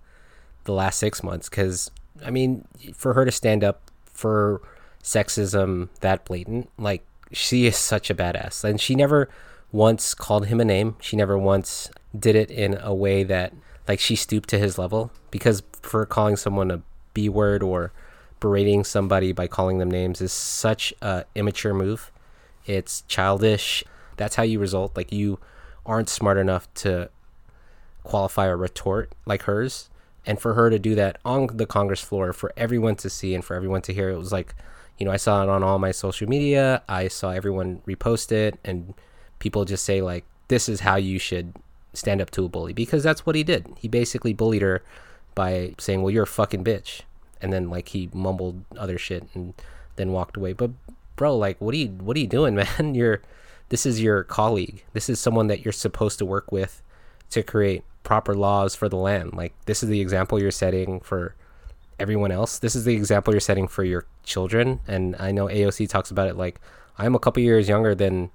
the 0.63 0.71
last 0.71 0.97
six 0.97 1.21
months 1.21 1.49
because, 1.49 1.91
I 2.25 2.31
mean, 2.31 2.65
for 2.93 3.13
her 3.13 3.25
to 3.25 3.31
stand 3.31 3.65
up 3.65 3.91
for 4.05 4.61
sexism 5.03 5.89
that 5.99 6.23
blatant, 6.23 6.69
like, 6.77 7.05
she 7.33 7.65
is 7.65 7.75
such 7.75 8.09
a 8.09 8.15
badass. 8.15 8.63
And 8.63 8.79
she 8.79 8.95
never 8.95 9.27
once 9.73 10.13
called 10.13 10.45
him 10.45 10.61
a 10.61 10.65
name. 10.65 10.95
She 11.01 11.17
never 11.17 11.37
once 11.37 11.91
did 12.17 12.35
it 12.35 12.49
in 12.49 12.77
a 12.79 12.93
way 12.93 13.23
that 13.23 13.53
like 13.87 13.99
she 13.99 14.15
stooped 14.15 14.47
to 14.49 14.59
his 14.59 14.77
level 14.77 15.11
because 15.31 15.63
for 15.81 16.05
calling 16.05 16.37
someone 16.37 16.71
a 16.71 16.81
B 17.13 17.27
word 17.27 17.61
or 17.61 17.91
berating 18.39 18.83
somebody 18.83 19.33
by 19.33 19.47
calling 19.47 19.79
them 19.79 19.91
names 19.91 20.21
is 20.21 20.31
such 20.31 20.93
a 21.01 21.25
immature 21.35 21.73
move. 21.73 22.11
It's 22.65 23.01
childish. 23.07 23.83
That's 24.15 24.35
how 24.35 24.43
you 24.43 24.59
result. 24.59 24.95
Like 24.95 25.11
you 25.11 25.39
aren't 25.85 26.09
smart 26.09 26.37
enough 26.37 26.71
to 26.75 27.09
qualify 28.03 28.47
a 28.47 28.55
retort 28.55 29.11
like 29.25 29.43
hers. 29.43 29.89
And 30.25 30.39
for 30.39 30.53
her 30.53 30.69
to 30.69 30.79
do 30.79 30.95
that 30.95 31.17
on 31.25 31.47
the 31.47 31.65
Congress 31.65 32.01
floor 32.01 32.31
for 32.31 32.53
everyone 32.55 32.95
to 32.97 33.09
see 33.09 33.35
and 33.35 33.43
for 33.43 33.55
everyone 33.55 33.81
to 33.83 33.93
hear, 33.93 34.09
it 34.09 34.17
was 34.17 34.31
like, 34.31 34.55
you 34.97 35.05
know, 35.05 35.11
I 35.11 35.17
saw 35.17 35.43
it 35.43 35.49
on 35.49 35.63
all 35.63 35.79
my 35.79 35.91
social 35.91 36.29
media. 36.29 36.81
I 36.87 37.09
saw 37.09 37.31
everyone 37.31 37.81
repost 37.85 38.31
it 38.31 38.57
and 38.63 38.93
people 39.39 39.65
just 39.65 39.83
say 39.83 40.01
like 40.01 40.23
this 40.47 40.69
is 40.69 40.81
how 40.81 40.95
you 40.95 41.19
should 41.19 41.53
stand 41.93 42.21
up 42.21 42.31
to 42.31 42.45
a 42.45 42.49
bully 42.49 42.73
because 42.73 43.03
that's 43.03 43.25
what 43.25 43.35
he 43.35 43.43
did. 43.43 43.67
He 43.77 43.87
basically 43.87 44.33
bullied 44.33 44.61
her 44.61 44.81
by 45.35 45.73
saying, 45.77 46.01
"Well, 46.01 46.11
you're 46.11 46.23
a 46.23 46.27
fucking 46.27 46.63
bitch," 46.63 47.01
and 47.41 47.51
then 47.51 47.69
like 47.69 47.89
he 47.89 48.09
mumbled 48.13 48.63
other 48.77 48.97
shit 48.97 49.27
and 49.33 49.53
then 49.95 50.11
walked 50.11 50.37
away. 50.37 50.53
But 50.53 50.71
bro, 51.15 51.35
like, 51.35 51.59
what 51.59 51.73
are 51.73 51.77
you 51.77 51.87
what 51.87 52.17
are 52.17 52.19
you 52.19 52.27
doing, 52.27 52.55
man? 52.79 52.95
You're 52.95 53.21
this 53.73 53.87
is 53.87 53.99
your 53.99 54.23
colleague. 54.23 54.83
This 54.93 55.09
is 55.09 55.19
someone 55.19 55.47
that 55.47 55.65
you're 55.65 55.71
supposed 55.71 56.19
to 56.19 56.25
work 56.25 56.51
with 56.51 56.83
to 57.31 57.41
create 57.41 57.83
proper 58.03 58.35
laws 58.35 58.75
for 58.75 58.87
the 58.87 58.97
land. 58.97 59.33
Like 59.33 59.55
this 59.65 59.81
is 59.81 59.89
the 59.89 59.99
example 59.99 60.39
you're 60.39 60.51
setting 60.51 60.99
for 60.99 61.33
everyone 61.97 62.29
else. 62.29 62.59
This 62.59 62.75
is 62.75 62.85
the 62.85 62.93
example 62.93 63.33
you're 63.33 63.41
setting 63.41 63.67
for 63.67 63.83
your 63.83 64.05
children. 64.21 64.79
And 64.87 65.15
I 65.17 65.31
know 65.31 65.47
AOC 65.47 65.89
talks 65.89 66.11
about 66.11 66.27
it 66.27 66.37
like 66.37 66.61
I'm 66.99 67.15
a 67.15 67.19
couple 67.19 67.41
years 67.41 67.67
younger 67.67 67.95
than 67.95 68.29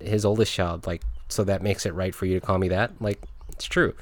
his 0.00 0.24
oldest 0.24 0.52
child. 0.52 0.88
Like, 0.88 1.02
so 1.28 1.44
that 1.44 1.62
makes 1.62 1.86
it 1.86 1.94
right 1.94 2.12
for 2.12 2.26
you 2.26 2.40
to 2.40 2.44
call 2.44 2.58
me 2.58 2.66
that. 2.70 2.90
Like, 3.00 3.22
it's 3.52 3.66
true. 3.66 3.94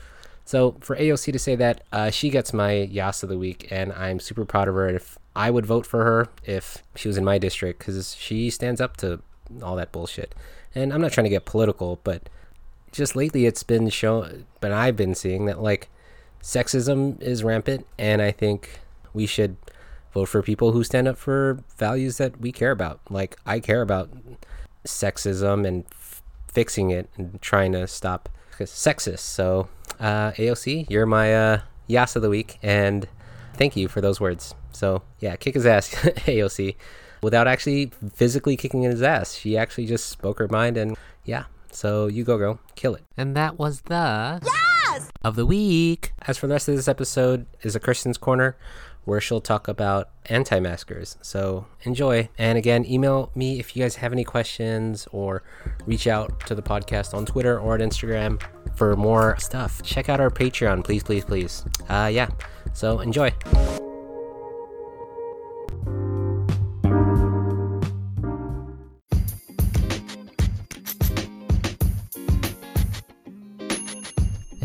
So 0.46 0.78
for 0.80 0.96
AOC 0.96 1.34
to 1.34 1.38
say 1.38 1.54
that, 1.56 1.82
uh, 1.92 2.08
she 2.08 2.30
gets 2.30 2.54
my 2.54 2.72
Yas 2.72 3.22
of 3.22 3.28
the 3.28 3.36
week, 3.36 3.68
and 3.70 3.92
I'm 3.92 4.20
super 4.20 4.46
proud 4.46 4.68
of 4.68 4.74
her. 4.74 4.86
And 4.86 4.96
if 4.96 5.18
I 5.36 5.50
would 5.50 5.66
vote 5.66 5.84
for 5.84 6.02
her 6.04 6.28
if 6.44 6.82
she 6.96 7.08
was 7.08 7.18
in 7.18 7.26
my 7.26 7.36
district, 7.36 7.80
because 7.80 8.14
she 8.14 8.48
stands 8.48 8.80
up 8.80 8.96
to 8.98 9.20
all 9.62 9.76
that 9.76 9.92
bullshit. 9.92 10.34
And 10.74 10.92
I'm 10.92 11.00
not 11.00 11.12
trying 11.12 11.24
to 11.24 11.30
get 11.30 11.44
political, 11.44 12.00
but 12.04 12.28
just 12.92 13.16
lately 13.16 13.46
it's 13.46 13.62
been 13.62 13.88
shown, 13.88 14.46
but 14.60 14.72
I've 14.72 14.96
been 14.96 15.14
seeing 15.14 15.46
that 15.46 15.60
like 15.62 15.88
sexism 16.42 17.20
is 17.20 17.44
rampant, 17.44 17.86
and 17.98 18.22
I 18.22 18.30
think 18.30 18.80
we 19.12 19.26
should 19.26 19.56
vote 20.12 20.28
for 20.28 20.42
people 20.42 20.72
who 20.72 20.84
stand 20.84 21.08
up 21.08 21.18
for 21.18 21.62
values 21.76 22.18
that 22.18 22.40
we 22.40 22.52
care 22.52 22.70
about. 22.70 23.00
Like 23.10 23.36
I 23.44 23.60
care 23.60 23.82
about 23.82 24.10
sexism 24.84 25.66
and 25.66 25.84
f- 25.92 26.22
fixing 26.52 26.90
it 26.90 27.08
and 27.16 27.40
trying 27.42 27.72
to 27.72 27.86
stop 27.86 28.28
sexist. 28.58 29.20
So, 29.20 29.68
uh, 30.00 30.32
AOC, 30.32 30.90
you're 30.90 31.06
my 31.06 31.34
uh, 31.34 31.60
Yas 31.86 32.16
of 32.16 32.22
the 32.22 32.30
week, 32.30 32.58
and 32.62 33.08
thank 33.54 33.76
you 33.76 33.88
for 33.88 34.00
those 34.00 34.20
words. 34.20 34.54
So, 34.72 35.02
yeah, 35.20 35.36
kick 35.36 35.54
his 35.54 35.66
ass, 35.66 35.90
AOC, 35.94 36.76
without 37.22 37.46
actually 37.46 37.92
physically 38.14 38.56
kicking 38.56 38.82
his 38.82 39.02
ass. 39.02 39.34
She 39.34 39.56
actually 39.56 39.86
just 39.86 40.08
spoke 40.08 40.38
her 40.38 40.48
mind, 40.48 40.76
and 40.76 40.96
yeah. 41.24 41.44
So 41.70 42.06
you 42.06 42.24
go, 42.24 42.38
girl, 42.38 42.60
kill 42.74 42.94
it. 42.94 43.04
And 43.16 43.36
that 43.36 43.58
was 43.58 43.82
the 43.82 44.40
yes 44.42 45.10
of 45.22 45.36
the 45.36 45.46
week. 45.46 46.12
As 46.22 46.38
for 46.38 46.46
the 46.46 46.54
rest 46.54 46.68
of 46.68 46.76
this 46.76 46.88
episode, 46.88 47.46
is 47.62 47.76
a 47.76 47.80
Kirsten's 47.80 48.18
corner 48.18 48.56
where 49.04 49.20
she'll 49.20 49.40
talk 49.40 49.68
about 49.68 50.10
anti 50.26 50.60
maskers. 50.60 51.16
So 51.22 51.66
enjoy. 51.82 52.28
And 52.36 52.58
again, 52.58 52.84
email 52.84 53.32
me 53.34 53.58
if 53.58 53.74
you 53.74 53.82
guys 53.82 53.96
have 53.96 54.12
any 54.12 54.24
questions 54.24 55.08
or 55.12 55.42
reach 55.86 56.06
out 56.06 56.46
to 56.46 56.54
the 56.54 56.62
podcast 56.62 57.14
on 57.14 57.24
Twitter 57.24 57.58
or 57.58 57.74
at 57.74 57.80
Instagram 57.80 58.40
for 58.74 58.94
more 58.96 59.36
stuff. 59.38 59.82
Check 59.82 60.08
out 60.08 60.20
our 60.20 60.30
Patreon, 60.30 60.84
please, 60.84 61.02
please, 61.02 61.24
please. 61.24 61.64
Uh, 61.88 62.10
yeah. 62.12 62.28
So 62.74 63.00
enjoy. 63.00 63.32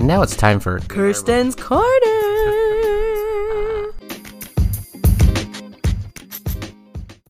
And 0.04 0.10
now 0.10 0.22
it's 0.22 0.36
time 0.36 0.60
for 0.60 0.82
Kirsten's 0.82 1.56
Corner. 1.56 1.88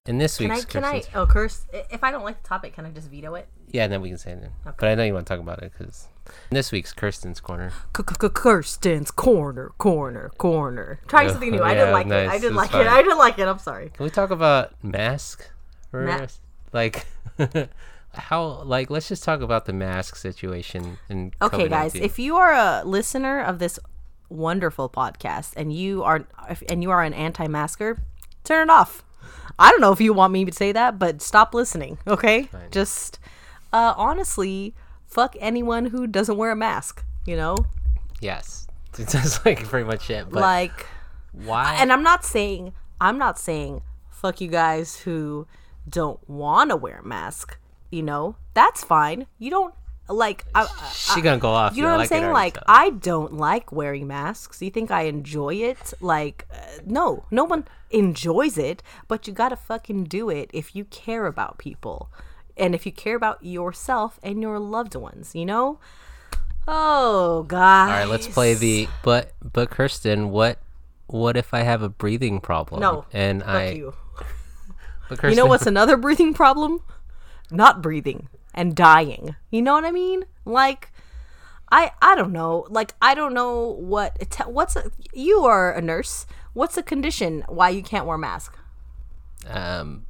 And 0.07 0.19
this 0.19 0.39
Can 0.39 0.49
I? 0.49 0.55
week's 0.55 0.65
Can 0.65 0.83
I? 0.83 0.93
Kirsten's- 0.93 1.15
Oh, 1.15 1.27
curse. 1.27 1.67
If 1.71 2.03
I 2.03 2.09
don't 2.09 2.23
like 2.23 2.41
the 2.41 2.47
topic, 2.49 2.73
can 2.73 2.87
I 2.87 2.89
just 2.89 3.11
veto 3.11 3.35
it? 3.35 3.47
Yeah, 3.67 3.83
and 3.83 3.93
then 3.93 4.01
we 4.01 4.09
can 4.09 4.17
say 4.17 4.31
it. 4.31 4.49
But 4.65 4.89
I 4.89 4.95
know 4.95 5.03
you 5.03 5.13
want 5.13 5.27
to 5.27 5.31
talk 5.35 5.39
about 5.39 5.61
it 5.61 5.71
because 5.77 6.07
this 6.49 6.71
week's 6.71 6.93
Kirsten's 6.93 7.39
corner. 7.39 7.71
Kirsten's 7.93 9.11
corner, 9.11 9.69
corner, 9.77 10.31
corner. 10.39 10.99
Trying 11.07 11.27
Yeah, 11.27 11.31
something 11.33 11.51
new. 11.51 11.61
I 11.61 11.73
yeah, 11.73 11.77
didn't 11.77 11.93
like 11.93 12.07
nice, 12.07 12.27
it. 12.27 12.31
I 12.31 12.39
didn't 12.39 12.55
like 12.55 12.71
fine. 12.71 12.81
it. 12.81 12.91
I 12.91 13.03
didn't 13.03 13.19
like 13.19 13.37
it. 13.37 13.47
I'm 13.47 13.59
sorry. 13.59 13.89
Can 13.93 14.03
we 14.03 14.09
talk 14.09 14.31
about 14.31 14.73
mask? 14.83 15.47
For 15.91 16.01
Ma- 16.07 16.13
us? 16.23 16.39
like 16.71 17.05
how? 18.13 18.63
Like 18.63 18.89
let's 18.89 19.07
just 19.07 19.23
talk 19.23 19.41
about 19.41 19.65
the 19.65 19.73
mask 19.73 20.15
situation. 20.15 20.97
And 21.09 21.33
Okay, 21.41 21.67
guys, 21.67 21.95
if 21.95 22.19
you 22.19 22.35
are 22.37 22.53
a 22.53 22.83
listener 22.85 23.41
of 23.41 23.59
this 23.59 23.79
wonderful 24.29 24.89
podcast 24.89 25.53
and 25.55 25.71
you 25.71 26.03
are 26.03 26.27
and 26.69 26.81
you 26.81 26.91
are 26.91 27.03
an 27.03 27.13
anti-masker, 27.13 28.01
turn 28.43 28.69
it 28.69 28.71
off. 28.71 29.03
I 29.59 29.69
don't 29.71 29.81
know 29.81 29.91
if 29.91 30.01
you 30.01 30.13
want 30.13 30.33
me 30.33 30.45
to 30.45 30.51
say 30.51 30.71
that, 30.71 30.97
but 30.97 31.21
stop 31.21 31.53
listening. 31.53 31.97
Okay, 32.07 32.49
just 32.71 33.19
uh, 33.71 33.93
honestly, 33.95 34.73
fuck 35.05 35.35
anyone 35.39 35.87
who 35.87 36.07
doesn't 36.07 36.37
wear 36.37 36.51
a 36.51 36.55
mask. 36.55 37.03
You 37.25 37.37
know, 37.37 37.57
yes, 38.19 38.67
that's 38.93 39.45
like 39.45 39.63
pretty 39.65 39.85
much 39.85 40.09
it. 40.09 40.27
But 40.29 40.41
like 40.41 40.87
why? 41.31 41.77
and 41.79 41.91
I'm 41.91 42.03
not 42.03 42.25
saying 42.25 42.73
I'm 42.99 43.17
not 43.17 43.39
saying 43.39 43.81
fuck 44.09 44.39
you 44.39 44.47
guys 44.47 44.97
who 45.01 45.47
don't 45.87 46.19
want 46.29 46.69
to 46.69 46.75
wear 46.75 46.99
a 46.99 47.07
mask. 47.07 47.57
You 47.93 48.01
know, 48.01 48.35
that's 48.55 48.83
fine. 48.83 49.27
You 49.37 49.51
don't 49.51 49.75
like. 50.09 50.45
I, 50.55 50.65
she 50.93 51.21
gonna 51.21 51.37
go 51.37 51.51
off. 51.51 51.75
you 51.75 51.83
know 51.83 51.89
what 51.89 51.93
I'm 51.93 51.99
like 51.99 52.09
saying? 52.09 52.31
Like, 52.31 52.57
so. 52.57 52.63
I 52.67 52.89
don't 52.89 53.33
like 53.33 53.71
wearing 53.71 54.07
masks. 54.07 54.63
You 54.63 54.71
think 54.71 54.89
I 54.89 55.03
enjoy 55.03 55.55
it? 55.55 55.93
Like, 56.01 56.47
uh, 56.51 56.57
no, 56.85 57.25
no 57.29 57.43
one 57.43 57.65
enjoys 57.91 58.57
it, 58.57 58.81
but 59.07 59.27
you 59.27 59.33
gotta 59.33 59.55
fucking 59.55 60.05
do 60.05 60.29
it 60.29 60.49
if 60.53 60.75
you 60.75 60.85
care 60.85 61.27
about 61.27 61.59
people. 61.59 62.09
And 62.57 62.73
if 62.73 62.85
you 62.85 62.91
care 62.91 63.15
about 63.15 63.43
yourself 63.45 64.19
and 64.23 64.41
your 64.41 64.59
loved 64.59 64.95
ones, 64.95 65.33
you 65.35 65.45
know? 65.45 65.79
Oh, 66.67 67.43
God. 67.47 67.89
All 67.89 67.95
right, 67.95 68.07
let's 68.07 68.27
play 68.27 68.55
the. 68.55 68.87
But 69.03 69.33
but 69.41 69.69
Kirsten, 69.69 70.31
what 70.31 70.59
what 71.07 71.37
if 71.37 71.53
I 71.53 71.59
have 71.59 71.83
a 71.83 71.89
breathing 71.89 72.41
problem? 72.41 72.81
No. 72.81 73.05
and 73.13 73.43
I. 73.43 73.69
you. 73.69 73.93
But 75.09 75.21
You 75.23 75.35
know 75.35 75.45
what's 75.45 75.67
another 75.75 75.97
breathing 75.97 76.33
problem? 76.33 76.81
Not 77.51 77.81
breathing 77.81 78.29
and 78.53 78.75
dying. 78.75 79.35
You 79.51 79.61
know 79.61 79.73
what 79.73 79.85
I 79.85 79.91
mean? 79.91 80.25
Like 80.45 80.91
I 81.71 81.91
I 82.01 82.15
don't 82.15 82.31
know. 82.31 82.65
Like 82.69 82.93
I 83.01 83.13
don't 83.15 83.33
know 83.33 83.67
what 83.79 84.17
what's 84.45 84.75
a, 84.75 84.91
you 85.13 85.43
are 85.45 85.71
a 85.73 85.81
nurse. 85.81 86.25
What's 86.53 86.75
the 86.75 86.83
condition 86.83 87.43
why 87.47 87.69
you 87.69 87.81
can't 87.83 88.05
wear 88.05 88.15
a 88.15 88.19
mask? 88.19 88.57
um, 89.49 90.05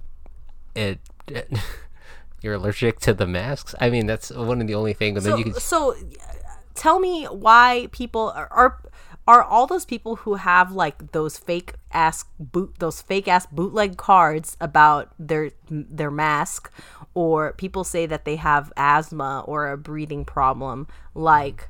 it. 0.75 0.99
you're 2.41 2.55
allergic 2.55 2.99
to 2.99 3.13
the 3.13 3.25
masks. 3.25 3.73
I 3.79 3.89
mean, 3.89 4.05
that's 4.05 4.29
one 4.29 4.59
of 4.61 4.67
the 4.67 4.75
only 4.75 4.93
things. 4.93 5.17
And 5.17 5.23
So 5.23 5.29
then 5.31 5.37
you 5.39 5.53
can. 5.53 5.61
so 5.61 5.95
tell 6.75 6.99
me 6.99 7.25
why 7.25 7.87
people 7.91 8.31
are, 8.35 8.47
are 8.51 8.81
are 9.27 9.41
all 9.41 9.65
those 9.67 9.85
people 9.85 10.17
who 10.17 10.35
have 10.35 10.73
like 10.73 11.11
those 11.13 11.37
fake 11.37 11.73
ass 11.93 12.25
boot 12.39 12.73
those 12.79 13.01
fake 13.01 13.27
ass 13.27 13.45
bootleg 13.45 13.97
cards 13.97 14.57
about 14.59 15.11
their 15.19 15.51
their 15.69 16.11
mask 16.11 16.71
or 17.13 17.53
people 17.53 17.83
say 17.83 18.05
that 18.05 18.25
they 18.25 18.35
have 18.35 18.73
asthma 18.75 19.43
or 19.47 19.71
a 19.71 19.77
breathing 19.77 20.25
problem 20.25 20.87
like 21.13 21.69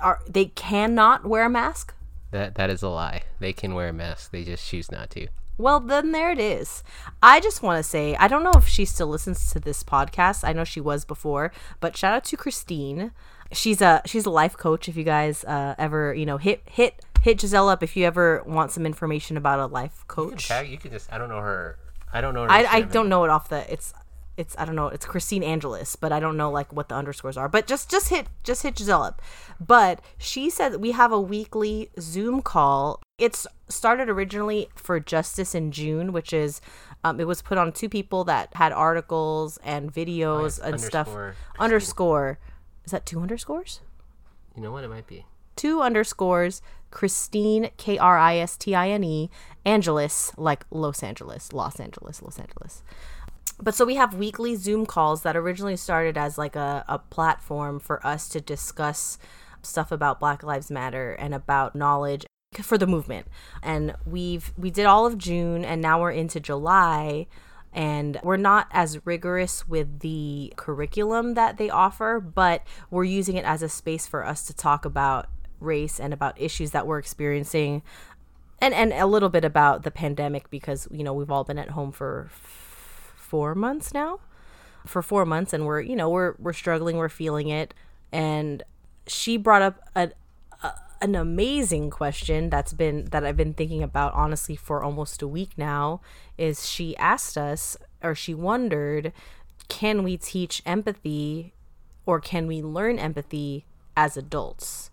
are 0.00 0.20
they 0.28 0.46
cannot 0.46 1.24
wear 1.24 1.44
a 1.46 1.50
mask 1.50 1.94
That 2.32 2.56
that 2.56 2.70
is 2.70 2.82
a 2.82 2.88
lie. 2.88 3.22
They 3.38 3.52
can 3.52 3.72
wear 3.74 3.88
a 3.88 3.92
mask. 3.92 4.30
They 4.30 4.44
just 4.44 4.66
choose 4.68 4.90
not 4.90 5.10
to. 5.10 5.28
Well, 5.58 5.80
then 5.80 6.12
there 6.12 6.30
it 6.32 6.38
is. 6.38 6.82
I 7.22 7.40
just 7.40 7.62
want 7.62 7.78
to 7.78 7.82
say, 7.82 8.14
I 8.16 8.28
don't 8.28 8.42
know 8.42 8.52
if 8.56 8.66
she 8.68 8.84
still 8.84 9.06
listens 9.06 9.50
to 9.52 9.60
this 9.60 9.82
podcast. 9.82 10.44
I 10.46 10.52
know 10.52 10.64
she 10.64 10.80
was 10.82 11.06
before, 11.06 11.50
but 11.80 11.96
shout 11.96 12.12
out 12.12 12.24
to 12.24 12.36
Kristine. 12.36 13.12
She's 13.52 13.80
a 13.80 14.02
she's 14.04 14.26
a 14.26 14.30
life 14.30 14.56
coach. 14.58 14.88
If 14.88 14.96
you 14.96 15.04
guys 15.04 15.44
uh, 15.44 15.74
ever 15.78 16.12
you 16.12 16.26
know 16.26 16.36
hit 16.36 16.62
hit 16.66 17.05
hit 17.26 17.40
Giselle 17.40 17.68
up 17.68 17.82
if 17.82 17.96
you 17.96 18.04
ever 18.04 18.44
want 18.46 18.70
some 18.70 18.86
information 18.86 19.36
about 19.36 19.58
a 19.58 19.66
life 19.66 20.04
coach. 20.06 20.46
Tag. 20.46 20.70
You 20.70 20.78
can 20.78 20.92
just. 20.92 21.12
I 21.12 21.18
don't 21.18 21.28
know 21.28 21.40
her. 21.40 21.76
I 22.12 22.20
don't 22.20 22.34
know 22.34 22.44
her. 22.44 22.50
I, 22.50 22.64
I 22.66 22.80
don't 22.82 23.08
know 23.08 23.24
it 23.24 23.30
off 23.30 23.48
the 23.48 23.70
it's 23.70 23.92
it's 24.36 24.54
I 24.56 24.64
don't 24.64 24.76
know 24.76 24.86
it's 24.86 25.04
Kristine 25.04 25.42
Angeles, 25.42 25.96
but 25.96 26.12
I 26.12 26.20
don't 26.20 26.36
know 26.36 26.52
like 26.52 26.72
what 26.72 26.88
the 26.88 26.94
underscores 26.94 27.36
are. 27.36 27.48
But 27.48 27.66
just 27.66 27.90
just 27.90 28.10
hit 28.10 28.28
just 28.44 28.62
hit 28.62 28.78
Giselle 28.78 29.02
up. 29.02 29.20
But 29.58 30.00
she 30.18 30.48
said 30.48 30.76
we 30.76 30.92
have 30.92 31.10
a 31.10 31.20
weekly 31.20 31.90
Zoom 31.98 32.42
call. 32.42 33.02
It's 33.18 33.44
started 33.68 34.08
originally 34.08 34.68
for 34.76 35.00
Justice 35.00 35.52
in 35.52 35.72
June, 35.72 36.12
which 36.12 36.32
is 36.32 36.60
um, 37.02 37.18
it 37.18 37.26
was 37.26 37.42
put 37.42 37.58
on 37.58 37.72
two 37.72 37.88
people 37.88 38.22
that 38.24 38.54
had 38.54 38.70
articles 38.70 39.58
and 39.64 39.92
videos 39.92 40.60
and 40.60 40.80
stuff. 40.80 41.08
underscore 41.08 41.34
Underscore 41.58 42.38
is 42.84 42.92
that 42.92 43.04
two 43.04 43.20
underscores? 43.20 43.80
You 44.54 44.62
know 44.62 44.70
what? 44.70 44.84
It 44.84 44.90
might 44.90 45.08
be. 45.08 45.26
Two 45.56 45.80
underscores 45.80 46.62
Kristine 46.90 47.70
K 47.76 47.98
R 47.98 48.18
I 48.18 48.36
S 48.36 48.56
T 48.56 48.74
I 48.74 48.90
N 48.90 49.04
E 49.04 49.30
Angeles 49.64 50.32
like 50.36 50.64
Los 50.70 51.02
Angeles, 51.02 51.52
Los 51.52 51.80
Angeles, 51.80 52.22
Los 52.22 52.38
Angeles. 52.38 52.82
But 53.60 53.74
so 53.74 53.84
we 53.84 53.96
have 53.96 54.14
weekly 54.14 54.54
Zoom 54.56 54.86
calls 54.86 55.22
that 55.22 55.36
originally 55.36 55.76
started 55.76 56.18
as 56.18 56.36
like 56.36 56.56
a, 56.56 56.84
a 56.88 56.98
platform 56.98 57.80
for 57.80 58.06
us 58.06 58.28
to 58.30 58.40
discuss 58.40 59.18
stuff 59.62 59.90
about 59.90 60.20
Black 60.20 60.42
Lives 60.42 60.70
Matter 60.70 61.12
and 61.12 61.34
about 61.34 61.74
knowledge 61.74 62.26
for 62.62 62.78
the 62.78 62.86
movement. 62.86 63.26
And 63.62 63.94
we've 64.06 64.52
we 64.56 64.70
did 64.70 64.86
all 64.86 65.06
of 65.06 65.18
June 65.18 65.64
and 65.64 65.80
now 65.80 66.00
we're 66.00 66.12
into 66.12 66.40
July 66.40 67.26
and 67.72 68.18
we're 68.22 68.38
not 68.38 68.68
as 68.70 69.04
rigorous 69.04 69.68
with 69.68 70.00
the 70.00 70.52
curriculum 70.56 71.34
that 71.34 71.58
they 71.58 71.68
offer, 71.68 72.20
but 72.20 72.62
we're 72.90 73.04
using 73.04 73.36
it 73.36 73.44
as 73.44 73.62
a 73.62 73.68
space 73.68 74.06
for 74.06 74.24
us 74.24 74.46
to 74.46 74.54
talk 74.54 74.86
about 74.86 75.28
race 75.60 76.00
and 76.00 76.12
about 76.12 76.40
issues 76.40 76.70
that 76.72 76.86
we're 76.86 76.98
experiencing 76.98 77.82
and 78.60 78.74
and 78.74 78.92
a 78.92 79.06
little 79.06 79.28
bit 79.28 79.44
about 79.44 79.82
the 79.82 79.90
pandemic 79.90 80.50
because 80.50 80.88
you 80.90 81.04
know 81.04 81.12
we've 81.12 81.30
all 81.30 81.44
been 81.44 81.58
at 81.58 81.70
home 81.70 81.92
for 81.92 82.28
f- 82.30 83.14
4 83.16 83.54
months 83.54 83.92
now 83.92 84.20
for 84.86 85.02
4 85.02 85.26
months 85.26 85.52
and 85.52 85.66
we're 85.66 85.80
you 85.80 85.96
know 85.96 86.08
we're 86.08 86.34
we're 86.38 86.52
struggling 86.52 86.96
we're 86.96 87.08
feeling 87.08 87.48
it. 87.48 87.74
And 88.12 88.62
she 89.06 89.36
brought 89.36 89.62
up 89.62 89.80
a, 89.94 90.10
a 90.62 90.72
an 91.02 91.14
amazing 91.14 91.90
question 91.90 92.48
that's 92.48 92.72
been 92.72 93.06
that 93.06 93.24
I've 93.24 93.36
been 93.36 93.54
thinking 93.54 93.82
about 93.82 94.14
honestly 94.14 94.56
for 94.56 94.82
almost 94.82 95.22
a 95.22 95.28
week 95.28 95.50
now 95.56 96.00
is 96.38 96.68
she 96.68 96.96
asked 96.96 97.36
us 97.36 97.76
or 98.02 98.14
she 98.14 98.34
wondered 98.34 99.12
can 99.68 100.02
we 100.02 100.16
teach 100.16 100.62
empathy 100.64 101.52
or 102.06 102.20
can 102.20 102.46
we 102.46 102.62
learn 102.62 102.98
empathy 102.98 103.66
as 103.96 104.16
adults 104.16 104.90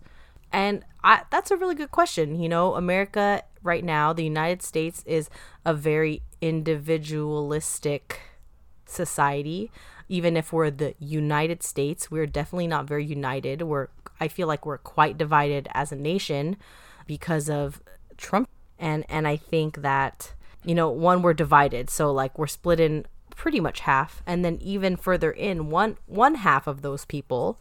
and 0.54 0.84
I, 1.02 1.22
that's 1.30 1.50
a 1.50 1.56
really 1.56 1.74
good 1.74 1.90
question. 1.90 2.40
You 2.40 2.48
know, 2.48 2.76
America 2.76 3.42
right 3.64 3.84
now, 3.84 4.12
the 4.12 4.22
United 4.22 4.62
States 4.62 5.02
is 5.04 5.28
a 5.64 5.74
very 5.74 6.22
individualistic 6.40 8.20
society. 8.86 9.72
Even 10.08 10.36
if 10.36 10.52
we're 10.52 10.70
the 10.70 10.94
United 11.00 11.64
States, 11.64 12.08
we're 12.08 12.26
definitely 12.26 12.68
not 12.68 12.86
very 12.86 13.04
united. 13.04 13.62
We're 13.62 13.88
I 14.20 14.28
feel 14.28 14.46
like 14.46 14.64
we're 14.64 14.78
quite 14.78 15.18
divided 15.18 15.68
as 15.74 15.90
a 15.90 15.96
nation 15.96 16.56
because 17.04 17.50
of 17.50 17.82
Trump 18.16 18.48
and 18.78 19.04
and 19.08 19.26
I 19.26 19.36
think 19.36 19.82
that 19.82 20.34
you 20.64 20.74
know, 20.74 20.88
one 20.88 21.20
we're 21.20 21.34
divided. 21.34 21.90
So 21.90 22.12
like 22.12 22.38
we're 22.38 22.46
split 22.46 22.78
in 22.78 23.06
pretty 23.34 23.58
much 23.58 23.80
half 23.80 24.22
and 24.24 24.44
then 24.44 24.58
even 24.62 24.96
further 24.96 25.32
in 25.32 25.68
one 25.68 25.96
one 26.06 26.36
half 26.36 26.68
of 26.68 26.82
those 26.82 27.04
people 27.04 27.60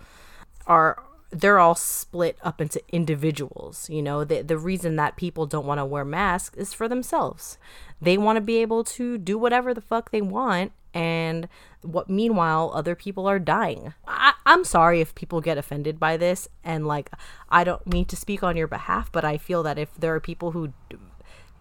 are 0.67 1.03
they're 1.33 1.59
all 1.59 1.75
split 1.75 2.37
up 2.43 2.61
into 2.61 2.81
individuals 2.89 3.89
you 3.89 4.01
know? 4.01 4.23
The, 4.23 4.41
the 4.41 4.57
reason 4.57 4.95
that 4.97 5.15
people 5.15 5.45
don't 5.45 5.65
want 5.65 5.79
to 5.79 5.85
wear 5.85 6.05
masks 6.05 6.57
is 6.57 6.73
for 6.73 6.87
themselves. 6.87 7.57
They 8.01 8.17
want 8.17 8.37
to 8.37 8.41
be 8.41 8.57
able 8.57 8.83
to 8.85 9.17
do 9.17 9.37
whatever 9.37 9.73
the 9.73 9.81
fuck 9.81 10.11
they 10.11 10.21
want 10.21 10.71
and 10.93 11.47
what 11.81 12.09
meanwhile 12.09 12.71
other 12.73 12.95
people 12.95 13.27
are 13.27 13.39
dying. 13.39 13.93
I, 14.07 14.33
i'm 14.45 14.63
sorry 14.63 15.01
if 15.01 15.15
people 15.15 15.41
get 15.41 15.57
offended 15.57 15.99
by 15.99 16.17
this 16.17 16.47
and 16.63 16.85
like 16.85 17.09
i 17.49 17.63
don't 17.63 17.85
mean 17.87 18.05
to 18.05 18.15
speak 18.15 18.43
on 18.43 18.57
your 18.57 18.67
behalf 18.67 19.11
but 19.11 19.25
i 19.25 19.37
feel 19.37 19.63
that 19.63 19.79
if 19.79 19.93
there 19.95 20.13
are 20.13 20.19
people 20.19 20.51
who 20.51 20.73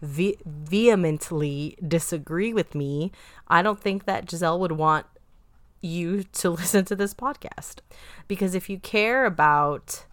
ve- 0.01 0.39
vehemently 0.45 1.77
disagree 1.87 2.53
with 2.53 2.75
me 2.75 3.13
i 3.49 3.63
don't 3.63 3.81
think 3.81 4.05
that 4.05 4.29
giselle 4.29 4.59
would 4.59 4.73
want 4.73 5.07
you 5.83 6.25
to 6.25 6.51
listen 6.63 6.85
to 6.87 6.97
this 6.97 7.15
podcast 7.15 7.77
because 8.29 8.55
if 8.55 8.71
you 8.71 8.79
care 8.79 9.25
about 9.25 10.05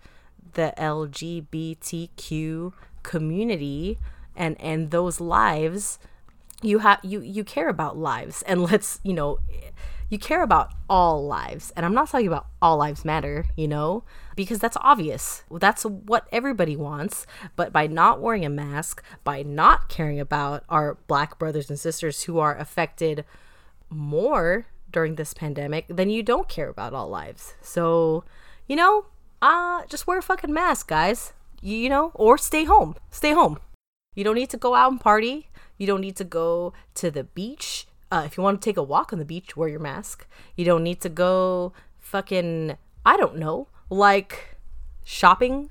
the 0.54 0.74
LGBTQ 0.78 2.74
community 3.04 3.98
and 4.36 4.60
and 4.60 4.92
those 4.92 5.22
lives 5.22 6.00
you 6.62 6.80
have 6.80 7.00
you 7.04 7.22
you 7.22 7.44
care 7.44 7.70
about 7.70 7.98
lives 7.98 8.42
and 8.44 8.62
let's 8.72 9.00
you 9.04 9.14
know 9.14 9.40
you 10.10 10.18
care 10.18 10.42
about 10.42 10.74
all 10.90 11.26
lives. 11.26 11.72
And 11.76 11.86
I'm 11.86 11.94
not 11.94 12.10
talking 12.10 12.28
about 12.28 12.48
all 12.62 12.78
lives 12.78 13.06
matter, 13.06 13.46
you 13.56 13.68
know, 13.68 14.04
because 14.36 14.60
that's 14.60 14.78
obvious. 14.82 15.44
That's 15.52 15.84
what 15.84 16.28
everybody 16.32 16.76
wants. 16.76 17.28
But 17.56 17.72
by 17.72 17.88
not 17.88 18.20
wearing 18.20 18.44
a 18.44 18.50
mask, 18.50 19.04
by 19.24 19.44
not 19.44 19.88
caring 19.88 20.20
about 20.20 20.64
our 20.68 20.98
black 21.08 21.38
brothers 21.38 21.70
and 21.70 21.80
sisters 21.80 22.24
who 22.24 22.40
are 22.40 22.58
affected 22.58 23.24
more 23.90 24.66
during 24.92 25.16
this 25.16 25.34
pandemic, 25.34 25.86
then 25.88 26.10
you 26.10 26.24
don't 26.24 26.50
care 26.50 26.70
about 26.70 26.94
all 26.94 27.10
lives. 27.10 27.56
So, 27.62 28.24
you 28.68 28.76
know, 28.76 29.06
uh 29.42 29.84
just 29.88 30.08
wear 30.08 30.20
a 30.20 30.22
fucking 30.22 30.54
mask, 30.54 30.88
guys. 30.88 31.34
You, 31.62 31.76
you 31.76 31.90
know, 31.90 32.12
or 32.14 32.38
stay 32.38 32.66
home. 32.66 32.96
Stay 33.10 33.34
home. 33.34 33.60
You 34.16 34.24
don't 34.24 34.36
need 34.36 34.50
to 34.50 34.58
go 34.58 34.76
out 34.76 34.92
and 34.92 35.00
party. 35.00 35.50
You 35.78 35.88
don't 35.88 36.02
need 36.02 36.16
to 36.18 36.24
go 36.24 36.74
to 36.96 37.10
the 37.12 37.24
beach. 37.24 37.88
Uh, 38.12 38.24
if 38.26 38.38
you 38.38 38.44
want 38.44 38.62
to 38.62 38.66
take 38.66 38.78
a 38.78 38.84
walk 38.84 39.14
on 39.14 39.20
the 39.20 39.26
beach, 39.26 39.56
wear 39.56 39.70
your 39.70 39.80
mask. 39.80 40.28
You 40.56 40.66
don't 40.66 40.84
need 40.84 41.00
to 41.02 41.10
go 41.10 41.74
fucking, 42.00 42.76
I 43.06 43.18
don't 43.18 43.38
know, 43.38 43.68
like 43.90 44.58
shopping. 45.04 45.70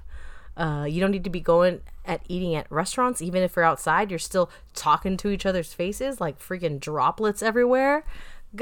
Uh, 0.57 0.87
you 0.89 1.01
don't 1.01 1.11
need 1.11 1.25
to 1.25 1.31
be 1.31 1.41
going 1.41 1.81
at 2.05 2.23
eating 2.29 2.55
at 2.55 2.71
restaurants. 2.71 3.21
Even 3.21 3.43
if 3.43 3.55
you're 3.55 3.65
outside, 3.65 4.11
you're 4.11 4.19
still 4.19 4.51
talking 4.75 5.17
to 5.19 5.31
each 5.31 5.47
other's 5.47 5.73
faces 5.73 6.21
like 6.21 6.39
freaking 6.39 6.81
droplets 6.81 7.43
everywhere. 7.43 8.05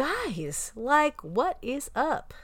Guys, 0.01 0.73
like, 0.77 1.25
what 1.25 1.57
is 1.63 1.91
up? 1.95 2.35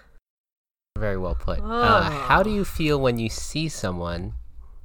Very 0.99 1.19
well 1.19 1.35
put. 1.35 1.61
Uh, 1.61 2.09
how 2.09 2.43
do 2.43 2.49
you 2.49 2.65
feel 2.65 2.99
when 2.99 3.19
you 3.19 3.29
see 3.29 3.69
someone 3.69 4.33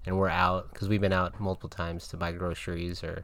and 0.05 0.17
we're 0.17 0.27
out 0.27 0.73
because 0.73 0.89
we've 0.89 0.99
been 0.99 1.13
out 1.13 1.39
multiple 1.39 1.69
times 1.69 2.09
to 2.09 2.17
buy 2.17 2.33
groceries 2.33 3.05
or 3.05 3.23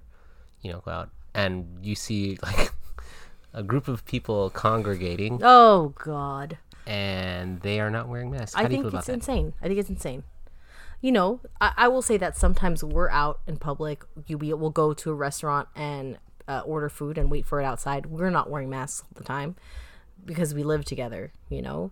you 0.61 0.71
know 0.71 0.79
go 0.85 0.91
out 0.91 1.09
and 1.33 1.77
you 1.81 1.93
see 1.93 2.37
like 2.41 2.71
a 3.53 3.61
group 3.63 3.89
of 3.89 4.05
people 4.05 4.49
congregating 4.49 5.41
Oh, 5.43 5.93
God. 5.97 6.57
and 6.87 7.59
they 7.63 7.81
are 7.81 7.89
not 7.89 8.07
wearing 8.07 8.31
masks. 8.31 8.55
How 8.55 8.63
I 8.63 8.67
do 8.69 8.77
you 8.77 8.83
think 8.83 8.93
it's 8.93 9.07
that? 9.07 9.13
insane. 9.13 9.53
I 9.61 9.67
think 9.67 9.77
it's 9.77 9.89
insane. 9.89 10.23
You 11.01 11.11
know, 11.11 11.41
I, 11.59 11.73
I 11.75 11.87
will 11.89 12.01
say 12.01 12.15
that 12.15 12.37
sometimes 12.37 12.81
we're 12.81 13.09
out 13.09 13.41
in 13.45 13.57
public. 13.57 14.05
You 14.25 14.37
we 14.37 14.53
will 14.53 14.69
go 14.69 14.93
to 14.93 15.11
a 15.11 15.13
restaurant 15.13 15.67
and 15.75 16.17
uh, 16.47 16.61
order 16.65 16.89
food 16.89 17.17
and 17.17 17.29
wait 17.31 17.45
for 17.45 17.59
it 17.59 17.65
outside. 17.65 18.07
We're 18.07 18.29
not 18.29 18.49
wearing 18.49 18.69
masks 18.69 19.01
all 19.03 19.09
the 19.15 19.23
time 19.23 19.55
because 20.25 20.53
we 20.53 20.63
live 20.63 20.85
together. 20.85 21.31
You 21.49 21.61
know. 21.61 21.91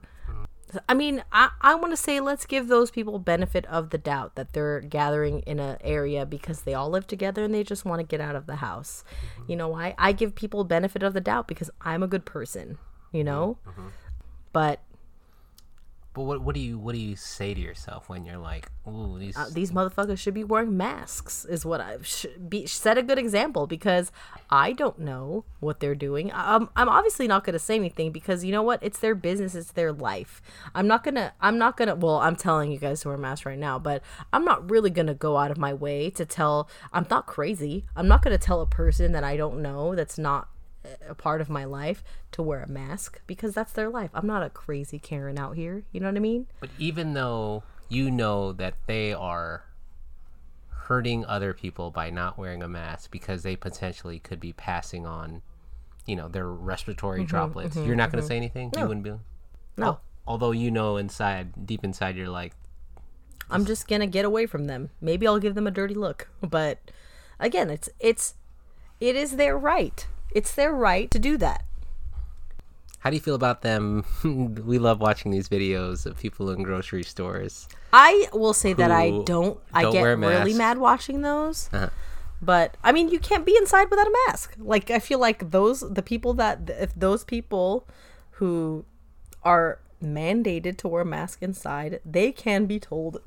I 0.87 0.93
mean, 0.93 1.23
I, 1.31 1.49
I 1.59 1.75
want 1.75 1.91
to 1.91 1.97
say 1.97 2.19
let's 2.19 2.45
give 2.45 2.67
those 2.67 2.91
people 2.91 3.19
benefit 3.19 3.65
of 3.65 3.89
the 3.89 3.97
doubt 3.97 4.35
that 4.35 4.53
they're 4.53 4.79
gathering 4.79 5.39
in 5.41 5.59
an 5.59 5.77
area 5.81 6.25
because 6.25 6.61
they 6.61 6.73
all 6.73 6.89
live 6.89 7.07
together 7.07 7.43
and 7.43 7.53
they 7.53 7.63
just 7.63 7.83
want 7.83 7.99
to 7.99 8.05
get 8.05 8.21
out 8.21 8.35
of 8.35 8.45
the 8.45 8.57
house. 8.57 9.03
Mm-hmm. 9.35 9.51
You 9.51 9.57
know, 9.57 9.75
I, 9.75 9.93
I 9.97 10.11
give 10.13 10.33
people 10.33 10.63
benefit 10.63 11.03
of 11.03 11.13
the 11.13 11.21
doubt 11.21 11.47
because 11.47 11.69
I'm 11.81 12.03
a 12.03 12.07
good 12.07 12.25
person, 12.25 12.77
you 13.11 13.23
know? 13.23 13.57
Mm-hmm. 13.67 13.81
Mm-hmm. 13.81 13.89
But 14.53 14.81
But 16.13 16.23
what 16.23 16.41
what 16.41 16.55
do 16.55 16.61
you 16.61 16.77
what 16.77 16.93
do 16.93 16.99
you 16.99 17.15
say 17.15 17.53
to 17.53 17.59
yourself 17.59 18.09
when 18.09 18.25
you're 18.25 18.37
like, 18.37 18.69
ooh, 18.87 19.17
these 19.17 19.37
uh, 19.37 19.49
these 19.51 19.71
motherfuckers 19.71 20.17
should 20.17 20.33
be 20.33 20.43
wearing 20.43 20.75
masks 20.75 21.45
is 21.45 21.65
what 21.65 21.79
i 21.79 21.97
should 22.03 22.49
be 22.49 22.65
set 22.65 22.97
a 22.97 23.01
good 23.01 23.17
example 23.17 23.65
because 23.65 24.11
i 24.49 24.73
don't 24.73 24.99
know 24.99 25.45
what 25.59 25.79
they're 25.79 25.95
doing. 25.95 26.31
Um, 26.33 26.69
i'm 26.75 26.89
obviously 26.89 27.27
not 27.27 27.45
to 27.45 27.59
say 27.59 27.75
anything 27.75 28.11
because 28.11 28.43
you 28.43 28.51
know 28.51 28.63
what? 28.63 28.79
It's 28.81 28.99
their 28.99 29.15
business 29.15 29.55
it's 29.55 29.71
their 29.71 29.91
life. 29.93 30.41
I'm 30.75 30.87
not 30.87 31.03
gonna 31.03 31.33
i'm 31.39 31.57
not 31.57 31.77
gonna 31.77 31.95
well 31.95 32.17
i'm 32.17 32.35
telling 32.35 32.71
you 32.71 32.77
guys 32.77 33.01
to 33.01 33.09
wear 33.09 33.17
masks 33.17 33.45
right 33.45 33.59
now 33.59 33.79
but 33.79 34.01
i'm 34.33 34.45
not 34.45 34.69
really 34.69 34.89
gonna 34.89 35.13
go 35.13 35.37
out 35.37 35.51
of 35.51 35.57
my 35.57 35.73
way 35.73 36.09
to 36.11 36.25
tell 36.25 36.69
i'm 36.91 37.07
not 37.09 37.25
crazy. 37.25 37.85
I'm 37.95 38.07
not 38.07 38.21
gonna 38.21 38.37
tell 38.37 38.61
a 38.61 38.67
person 38.67 39.13
that 39.13 39.23
i 39.23 39.37
don't 39.37 39.61
know 39.61 39.95
that's 39.95 40.17
not 40.17 40.49
a 41.07 41.13
part 41.15 41.41
of 41.41 41.49
my 41.49 41.63
life 41.65 42.03
to 42.31 42.41
wear 42.41 42.61
a 42.63 42.67
mask 42.67 43.21
because 43.27 43.53
that's 43.53 43.73
their 43.73 43.89
life 43.89 44.09
i'm 44.13 44.25
not 44.27 44.41
a 44.43 44.49
crazy 44.49 44.97
karen 44.97 45.37
out 45.37 45.55
here 45.55 45.83
you 45.91 45.99
know 45.99 46.07
what 46.07 46.15
i 46.15 46.19
mean 46.19 46.47
But 46.59 46.69
even 46.79 47.13
though 47.13 47.63
you 47.89 48.09
know 48.09 48.51
that 48.53 48.75
they 48.87 49.13
are 49.13 49.63
hurting 50.91 51.25
other 51.25 51.53
people 51.53 51.91
by 51.91 52.09
not 52.09 52.37
wearing 52.37 52.61
a 52.61 52.67
mask 52.67 53.11
because 53.11 53.43
they 53.43 53.55
potentially 53.55 54.19
could 54.19 54.39
be 54.41 54.51
passing 54.51 55.05
on, 55.05 55.41
you 56.05 56.17
know, 56.17 56.27
their 56.27 56.47
respiratory 56.47 57.23
droplets, 57.23 57.77
you're 57.77 57.95
not 57.95 58.11
going 58.11 58.21
to 58.21 58.27
say 58.27 58.35
anything. 58.35 58.71
You 58.75 58.87
wouldn't 58.87 59.03
be. 59.03 59.11
Mm-hmm, 59.11 59.81
no 59.81 59.85
Al- 59.85 60.01
Although 60.27 60.51
you 60.51 60.69
know 60.69 60.97
inside, 60.97 61.65
deep 61.65 61.83
inside, 61.83 62.15
you're 62.17 62.29
like, 62.29 62.53
I'm 63.49 63.65
just 63.65 63.87
gonna 63.87 64.07
get 64.07 64.23
away 64.23 64.45
from 64.45 64.65
them. 64.67 64.89
Maybe 65.01 65.25
I'll 65.27 65.39
give 65.39 65.55
them 65.55 65.67
a 65.67 65.71
dirty 65.71 65.93
look. 65.93 66.29
But 66.41 66.79
again, 67.39 67.69
it's 67.69 67.89
it's 67.99 68.35
it 68.99 69.15
is 69.15 69.37
their 69.37 69.57
right. 69.57 70.05
It's 70.31 70.53
their 70.53 70.73
right 70.73 71.09
to 71.11 71.19
do 71.19 71.37
that. 71.37 71.65
how 72.99 73.09
do 73.09 73.15
you 73.15 73.21
feel 73.21 73.35
about 73.35 73.61
them? 73.63 74.05
we 74.65 74.77
love 74.77 75.01
watching 75.01 75.31
these 75.31 75.49
videos 75.49 76.05
of 76.05 76.17
people 76.17 76.51
in 76.51 76.63
grocery 76.63 77.03
stores. 77.03 77.67
I 77.91 78.27
will 78.31 78.53
say 78.53 78.73
that 78.73 78.91
I 78.91 79.21
don't. 79.25 79.59
I 79.73 79.83
don't 79.83 79.93
get 79.93 80.03
really 80.03 80.53
mad 80.53 80.77
watching 80.77 81.21
those. 81.21 81.69
Uh-huh. 81.73 81.89
But 82.41 82.77
I 82.83 82.91
mean, 82.91 83.09
you 83.09 83.19
can't 83.19 83.45
be 83.45 83.55
inside 83.55 83.89
without 83.89 84.07
a 84.07 84.17
mask. 84.27 84.55
Like 84.57 84.89
I 84.89 84.99
feel 84.99 85.19
like 85.19 85.51
those 85.51 85.81
the 85.81 86.01
people 86.01 86.33
that 86.35 86.69
if 86.69 86.93
those 86.95 87.23
people 87.23 87.87
who 88.31 88.85
are 89.43 89.79
mandated 90.01 90.77
to 90.77 90.87
wear 90.87 91.01
a 91.03 91.05
mask 91.05 91.41
inside, 91.41 91.99
they 92.05 92.31
can 92.31 92.65
be 92.65 92.79
told 92.79 93.21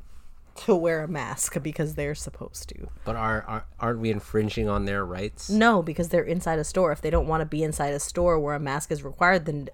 to 0.56 0.74
wear 0.74 1.02
a 1.02 1.08
mask 1.08 1.60
because 1.62 1.94
they're 1.94 2.14
supposed 2.14 2.68
to. 2.70 2.88
But 3.04 3.16
are, 3.16 3.42
are 3.42 3.64
aren't 3.80 4.00
we 4.00 4.10
infringing 4.10 4.68
on 4.68 4.84
their 4.84 5.04
rights? 5.04 5.50
No, 5.50 5.82
because 5.82 6.08
they're 6.08 6.22
inside 6.24 6.58
a 6.58 6.64
store. 6.64 6.92
If 6.92 7.00
they 7.00 7.10
don't 7.10 7.26
want 7.26 7.40
to 7.40 7.46
be 7.46 7.62
inside 7.62 7.92
a 7.94 8.00
store 8.00 8.38
where 8.38 8.54
a 8.54 8.60
mask 8.60 8.90
is 8.90 9.02
required, 9.02 9.46
then 9.46 9.68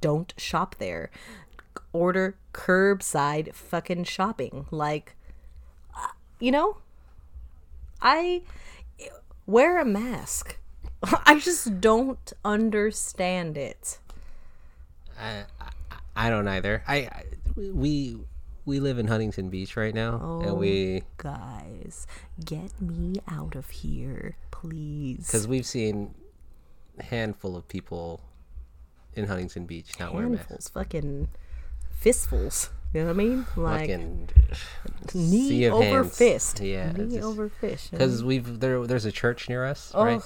don't 0.00 0.32
shop 0.36 0.76
there. 0.78 1.10
Order 1.92 2.36
curbside 2.52 3.54
fucking 3.54 4.04
shopping. 4.04 4.66
Like, 4.70 5.16
uh, 5.96 6.08
you 6.38 6.52
know, 6.52 6.78
I 8.02 8.42
wear 9.46 9.80
a 9.80 9.84
mask. 9.84 10.56
I 11.24 11.38
just 11.38 11.80
don't 11.80 12.32
understand 12.44 13.56
it. 13.56 13.98
I, 15.18 15.44
I, 15.60 15.70
I 16.16 16.30
don't 16.30 16.48
either. 16.48 16.82
I, 16.86 16.96
I 16.96 17.24
we 17.56 18.18
we 18.70 18.78
live 18.78 18.98
in 18.98 19.08
Huntington 19.08 19.50
Beach 19.50 19.76
right 19.76 19.92
now, 19.92 20.20
oh, 20.22 20.40
and 20.42 20.56
we 20.56 21.02
Guys, 21.16 22.06
get 22.44 22.80
me 22.80 23.16
out 23.28 23.56
of 23.56 23.68
here, 23.70 24.36
please. 24.52 25.26
because 25.26 25.48
we've 25.48 25.66
seen 25.66 26.14
a 26.98 27.02
handful 27.02 27.56
of 27.56 27.66
people 27.66 28.20
in 29.14 29.26
Huntington 29.26 29.66
Beach 29.66 29.98
not 29.98 30.14
wearing 30.14 30.32
masks. 30.32 30.48
handfuls, 30.48 30.68
fucking 30.68 31.28
fistfuls. 31.90 32.70
You 32.92 33.02
know 33.02 33.06
what 33.06 33.12
I 33.12 33.16
mean? 33.16 33.46
Like 33.56 33.80
Fucking 33.88 34.28
knee 35.14 35.68
over 35.68 36.02
hands. 36.02 36.18
fist. 36.18 36.60
Yeah, 36.60 36.90
knee 36.92 37.20
over 37.22 37.48
fist. 37.48 37.92
because 37.92 38.24
we've 38.24 38.58
there. 38.58 38.84
There's 38.84 39.04
a 39.04 39.12
church 39.12 39.48
near 39.48 39.64
us, 39.64 39.92
Oh. 39.94 40.04
right? 40.04 40.20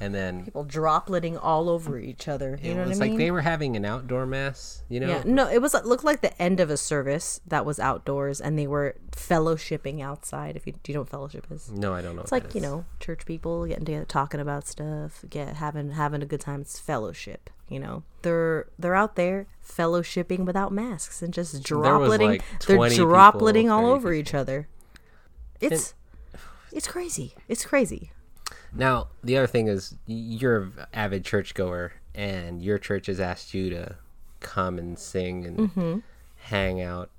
And 0.00 0.12
then 0.12 0.44
people 0.44 0.64
dropletting 0.64 1.38
all 1.40 1.68
over 1.68 1.98
each 1.98 2.26
other. 2.26 2.58
You 2.60 2.72
it 2.72 2.74
know 2.74 2.80
was 2.86 2.98
what 2.98 3.04
I 3.04 3.06
like 3.06 3.10
mean? 3.10 3.18
they 3.18 3.30
were 3.30 3.42
having 3.42 3.76
an 3.76 3.84
outdoor 3.84 4.26
mass. 4.26 4.82
You 4.88 4.98
know, 5.00 5.08
yeah, 5.08 5.22
no, 5.24 5.48
it 5.48 5.62
was 5.62 5.72
it 5.74 5.86
looked 5.86 6.02
like 6.02 6.20
the 6.20 6.40
end 6.42 6.58
of 6.58 6.68
a 6.68 6.76
service 6.76 7.40
that 7.46 7.64
was 7.64 7.78
outdoors, 7.78 8.40
and 8.40 8.58
they 8.58 8.66
were 8.66 8.96
fellowshipping 9.12 10.00
outside. 10.02 10.56
If 10.56 10.66
you 10.66 10.72
do 10.82 10.90
you 10.90 10.94
know 10.94 11.02
what 11.02 11.10
fellowship 11.10 11.46
is? 11.50 11.70
no, 11.70 11.94
I 11.94 12.02
don't 12.02 12.16
know. 12.16 12.22
It's 12.22 12.32
like 12.32 12.54
you 12.56 12.60
know 12.60 12.84
church 12.98 13.24
people 13.24 13.66
getting 13.66 13.84
together, 13.84 14.04
talking 14.04 14.40
about 14.40 14.66
stuff, 14.66 15.24
get 15.30 15.54
having 15.56 15.92
having 15.92 16.22
a 16.22 16.26
good 16.26 16.40
time. 16.40 16.62
It's 16.62 16.78
fellowship. 16.80 17.50
You 17.70 17.78
know, 17.78 18.02
they're 18.22 18.66
they're 18.78 18.94
out 18.94 19.16
there 19.16 19.46
fellowshipping 19.66 20.44
without 20.44 20.72
masks 20.72 21.22
and 21.22 21.32
just 21.32 21.62
dropletting. 21.62 22.26
like, 22.26 22.44
they're 22.66 22.76
20 22.76 22.94
people, 22.96 23.06
dropletting 23.06 23.70
all 23.70 23.82
30 23.82 23.92
over 23.92 24.12
each 24.12 24.34
other. 24.34 24.68
It's 25.60 25.94
it's 26.72 26.86
crazy. 26.88 27.34
It's 27.48 27.64
crazy. 27.64 28.10
Now, 28.72 29.08
the 29.22 29.36
other 29.36 29.46
thing 29.46 29.68
is, 29.68 29.96
you're 30.06 30.62
an 30.62 30.72
avid 30.92 31.24
churchgoer, 31.24 31.92
and 32.14 32.62
your 32.62 32.78
church 32.78 33.06
has 33.06 33.18
asked 33.20 33.54
you 33.54 33.70
to 33.70 33.96
come 34.40 34.78
and 34.78 34.98
sing 34.98 35.44
and 35.46 35.58
Mm-hmm. 35.58 35.98
hang 36.36 36.80
out, 36.80 37.10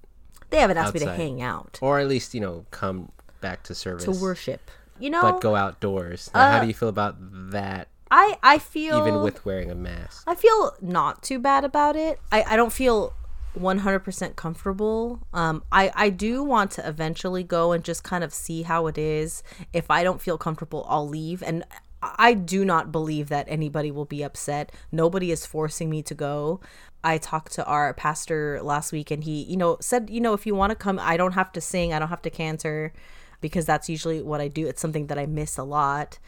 They 0.50 0.60
haven't 0.60 0.78
asked 0.78 0.94
me 0.94 1.00
to 1.02 1.14
hang 1.14 1.42
out 1.42 1.80
or 1.82 2.00
at 2.00 2.08
least 2.08 2.34
you 2.34 2.42
know 2.42 2.66
come 2.72 3.12
back 3.42 3.64
to 3.64 3.76
service 3.76 4.04
to 4.06 4.12
worship. 4.12 4.70
You 5.00 5.10
know, 5.10 5.22
but 5.22 5.42
go 5.42 5.56
outdoors. 5.56 6.30
Now, 6.34 6.52
how 6.52 6.58
uh, 6.58 6.62
do 6.62 6.68
you 6.68 6.74
feel 6.74 6.90
about 6.90 7.16
that? 7.52 7.88
I 8.12 8.38
I 8.44 8.60
feel 8.60 9.00
Even 9.00 9.24
with 9.24 9.46
wearing 9.46 9.72
a 9.72 9.76
mask, 9.76 10.24
I 10.28 10.36
feel 10.36 10.76
not 10.82 11.24
too 11.24 11.40
bad 11.40 11.64
about 11.64 11.96
it. 11.96 12.20
I, 12.32 12.44
I 12.44 12.56
don't 12.56 12.74
feel 12.74 13.14
100% 13.60 14.36
comfortable. 14.36 15.20
Um, 15.34 15.64
I, 15.72 15.92
I 15.94 16.10
do 16.10 16.44
want 16.44 16.72
to 16.72 16.88
eventually 16.88 17.44
go 17.44 17.72
and 17.72 17.84
just 17.84 18.04
kind 18.04 18.24
of 18.24 18.34
see 18.34 18.62
how 18.62 18.88
it 18.88 18.98
is. 18.98 19.44
If 19.74 19.92
I 19.92 20.04
don't 20.04 20.22
feel 20.22 20.38
comfortable, 20.38 20.86
I'll 20.88 21.08
leave. 21.08 21.44
And 21.44 21.66
I 22.02 22.34
do 22.34 22.66
not 22.66 22.92
believe 22.92 23.30
that 23.30 23.46
anybody 23.50 23.92
will 23.92 24.06
be 24.06 24.24
upset. 24.24 24.72
Nobody 24.92 25.32
is 25.32 25.46
forcing 25.46 25.90
me 25.90 26.02
to 26.04 26.16
go. 26.16 26.60
I 27.04 27.18
talked 27.18 27.52
to 27.54 27.66
our 27.66 27.94
pastor 27.94 28.62
last 28.62 28.92
week 28.92 29.12
and 29.12 29.24
he, 29.24 29.44
you 29.44 29.58
know, 29.58 29.78
said, 29.82 30.10
you 30.10 30.22
know, 30.22 30.34
if 30.34 30.46
you 30.46 30.56
want 30.56 30.72
to 30.72 30.76
come, 30.76 31.00
I 31.00 31.18
don't 31.18 31.34
have 31.34 31.52
to 31.54 31.62
sing, 31.62 31.94
I 31.94 32.00
don't 32.00 32.10
have 32.10 32.22
to 32.24 32.30
cantor 32.30 32.94
because 33.40 33.66
that's 33.66 33.90
usually 33.90 34.22
what 34.22 34.40
I 34.40 34.48
do. 34.48 34.68
It's 34.68 34.82
something 34.82 35.08
that 35.08 35.18
I 35.20 35.26
miss 35.26 35.58
a 35.58 35.64
lot, 35.64 36.20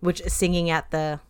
which 0.00 0.20
is 0.20 0.32
singing 0.32 0.70
at 0.70 0.90
the 0.90 1.20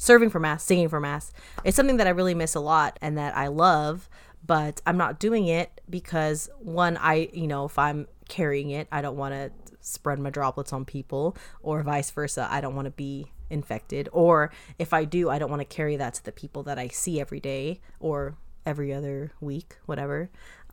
serving 0.00 0.30
for 0.30 0.40
mass, 0.40 0.64
singing 0.64 0.88
for 0.88 0.98
mass. 0.98 1.30
It's 1.62 1.76
something 1.76 1.98
that 1.98 2.06
I 2.06 2.10
really 2.10 2.34
miss 2.34 2.54
a 2.54 2.60
lot 2.60 2.98
and 3.02 3.18
that 3.18 3.36
I 3.36 3.48
love, 3.48 4.08
but 4.44 4.80
I'm 4.86 4.96
not 4.96 5.20
doing 5.20 5.46
it 5.46 5.82
because 5.90 6.48
one, 6.58 6.96
I, 6.96 7.28
you 7.34 7.46
know, 7.46 7.66
if 7.66 7.78
I'm 7.78 8.08
carrying 8.26 8.70
it, 8.70 8.88
I 8.90 9.02
don't 9.02 9.18
want 9.18 9.34
to 9.34 9.52
spread 9.82 10.18
my 10.18 10.30
droplets 10.30 10.72
on 10.72 10.86
people, 10.86 11.36
or 11.62 11.82
vice 11.82 12.10
versa. 12.10 12.48
I 12.50 12.62
don't 12.62 12.74
want 12.74 12.86
to 12.86 12.92
be 12.92 13.30
infected. 13.50 14.08
Or 14.12 14.50
if 14.78 14.94
I 14.94 15.04
do, 15.04 15.28
I 15.28 15.38
don't 15.38 15.50
want 15.50 15.60
to 15.60 15.66
carry 15.66 15.96
that 15.96 16.14
to 16.14 16.24
the 16.24 16.32
people 16.32 16.62
that 16.62 16.78
I 16.78 16.88
see 16.88 17.20
every 17.20 17.40
day 17.40 17.80
or 17.98 18.36
every 18.64 18.94
other 18.94 19.32
week, 19.40 19.76
whatever. 19.84 20.30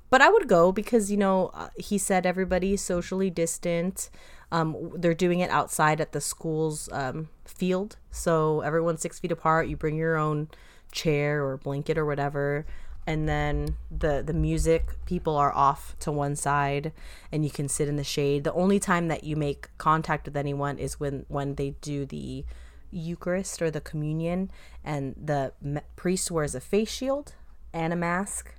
But 0.09 0.21
I 0.21 0.29
would 0.29 0.47
go 0.47 0.71
because, 0.71 1.11
you 1.11 1.17
know, 1.17 1.51
uh, 1.53 1.69
he 1.77 1.97
said 1.97 2.25
everybody's 2.25 2.81
socially 2.81 3.29
distant. 3.29 4.09
Um, 4.51 4.91
they're 4.95 5.13
doing 5.13 5.41
it 5.41 5.49
outside 5.49 5.99
at 5.99 6.13
the 6.13 6.21
school's 6.21 6.89
um, 6.93 7.27
field. 7.45 7.97
So 8.09 8.61
everyone's 8.61 9.01
six 9.01 9.19
feet 9.19 9.31
apart. 9.31 9.67
You 9.67 9.75
bring 9.75 9.97
your 9.97 10.15
own 10.15 10.49
chair 10.91 11.43
or 11.45 11.57
blanket 11.57 11.97
or 11.97 12.05
whatever 12.05 12.65
and 13.07 13.27
then 13.27 13.77
the 13.89 14.21
the 14.23 14.33
music 14.33 14.89
people 15.05 15.35
are 15.37 15.55
off 15.55 15.95
to 15.99 16.11
one 16.11 16.35
side 16.35 16.91
and 17.31 17.43
you 17.45 17.49
can 17.49 17.67
sit 17.69 17.87
in 17.87 17.95
the 17.95 18.03
shade 18.03 18.43
the 18.43 18.53
only 18.53 18.79
time 18.79 19.07
that 19.07 19.23
you 19.23 19.35
make 19.35 19.69
contact 19.77 20.25
with 20.25 20.35
anyone 20.35 20.77
is 20.77 20.99
when 20.99 21.25
when 21.29 21.55
they 21.55 21.71
do 21.81 22.05
the 22.05 22.45
eucharist 22.91 23.61
or 23.61 23.71
the 23.71 23.81
communion 23.81 24.51
and 24.83 25.15
the 25.17 25.51
priest 25.95 26.29
wears 26.29 26.53
a 26.53 26.59
face 26.59 26.91
shield 26.91 27.33
and 27.73 27.93
a 27.93 27.95
mask 27.95 28.53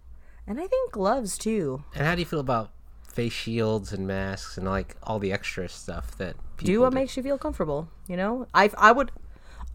and 0.48 0.58
i 0.60 0.66
think 0.66 0.92
gloves 0.92 1.38
too 1.38 1.84
And 1.94 2.06
how 2.06 2.14
do 2.14 2.20
you 2.20 2.26
feel 2.26 2.40
about 2.40 2.70
face 3.12 3.32
shields 3.32 3.92
and 3.92 4.06
masks 4.06 4.56
and 4.58 4.66
like 4.66 4.96
all 5.02 5.18
the 5.18 5.32
extra 5.32 5.68
stuff 5.68 6.16
that 6.18 6.36
people 6.56 6.74
do 6.74 6.80
what 6.80 6.92
makes 6.92 7.16
you 7.16 7.22
feel 7.22 7.38
comfortable 7.38 7.88
you 8.06 8.16
know 8.16 8.46
i 8.54 8.70
i 8.76 8.90
would 8.90 9.12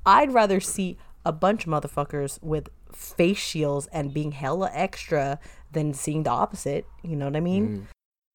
i'd 0.06 0.34
rather 0.34 0.60
see 0.60 0.98
a 1.26 1.32
bunch 1.32 1.66
of 1.66 1.72
motherfuckers 1.72 2.42
with 2.42 2.70
face 2.94 3.38
shields 3.38 3.88
and 3.88 4.14
being 4.14 4.32
hella 4.32 4.70
extra 4.74 5.40
than 5.72 5.94
seeing 5.94 6.24
the 6.24 6.30
opposite. 6.30 6.86
You 7.02 7.16
know 7.16 7.26
what 7.26 7.36
I 7.36 7.42
mean? 7.42 7.68
Mm. 7.68 7.86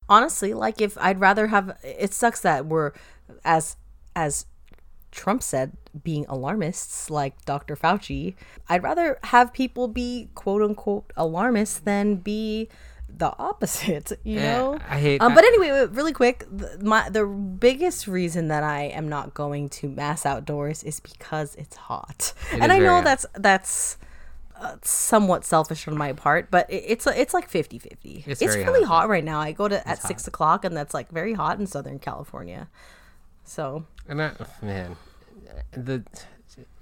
Honestly, 0.09 0.55
like 0.55 0.81
if 0.81 0.97
I'd 0.99 1.21
rather 1.21 1.49
have 1.49 1.79
it 1.83 2.13
sucks 2.13 2.41
that 2.41 2.67
we're 2.67 2.93
as 3.45 3.77
as 4.17 4.47
Trump 5.11 5.43
said, 5.43 5.73
being 6.05 6.27
alarmists 6.29 7.11
like 7.11 7.45
Dr. 7.45 7.77
Fauci. 7.77 8.35
I'd 8.69 8.83
rather 8.83 9.19
have 9.25 9.53
people 9.53 9.89
be 9.89 10.29
quote 10.35 10.63
unquote 10.63 11.13
alarmists 11.17 11.79
than 11.79 12.17
be 12.17 12.69
the 13.09 13.35
opposite, 13.39 14.13
you 14.23 14.37
Yeah, 14.37 14.59
know. 14.59 14.79
I 14.89 14.99
hate- 15.01 15.21
Um, 15.23 15.35
but 15.35 15.45
anyway, 15.45 15.87
really 15.91 16.13
quick, 16.13 16.45
the, 16.51 16.79
my 16.83 17.09
the 17.09 17.25
biggest 17.27 18.07
reason 18.07 18.49
that 18.49 18.63
I 18.63 18.83
am 18.83 19.09
not 19.09 19.35
going 19.35 19.71
to 19.71 19.89
mass 19.89 20.25
outdoors 20.27 20.83
is 20.85 21.01
because 21.01 21.55
it's 21.57 21.77
hot, 21.77 22.33
It 22.53 22.61
and 22.61 22.71
I 22.71 22.79
know 22.79 22.97
hot. 22.97 23.05
that's 23.05 23.27
that's 23.35 23.97
uh, 24.61 24.77
somewhat 24.83 25.45
selfish 25.45 25.89
on 25.89 25.97
my 25.97 26.13
part, 26.13 26.51
but 26.51 26.69
it, 26.71 26.85
it's 26.87 27.07
it's 27.07 27.33
like 27.33 27.51
50-50. 27.51 28.27
It's 28.27 28.43
It's, 28.43 28.55
really 28.57 28.85
hot. 28.85 29.03
hot. 29.03 29.09
right 29.09 29.25
now. 29.25 29.41
I 29.41 29.53
go 29.53 29.69
to 29.69 29.89
at 29.89 29.99
It's 29.99 30.07
six 30.07 30.23
hot. 30.25 30.29
o'clock, 30.29 30.65
and 30.65 30.77
that's 30.77 30.93
like 30.95 31.11
very 31.11 31.33
hot 31.33 31.59
in 31.59 31.67
Southern 31.67 31.99
California. 31.99 32.69
So 33.49 33.85
And 34.07 34.21
that 34.21 34.63
man, 34.63 34.97
the 35.73 36.05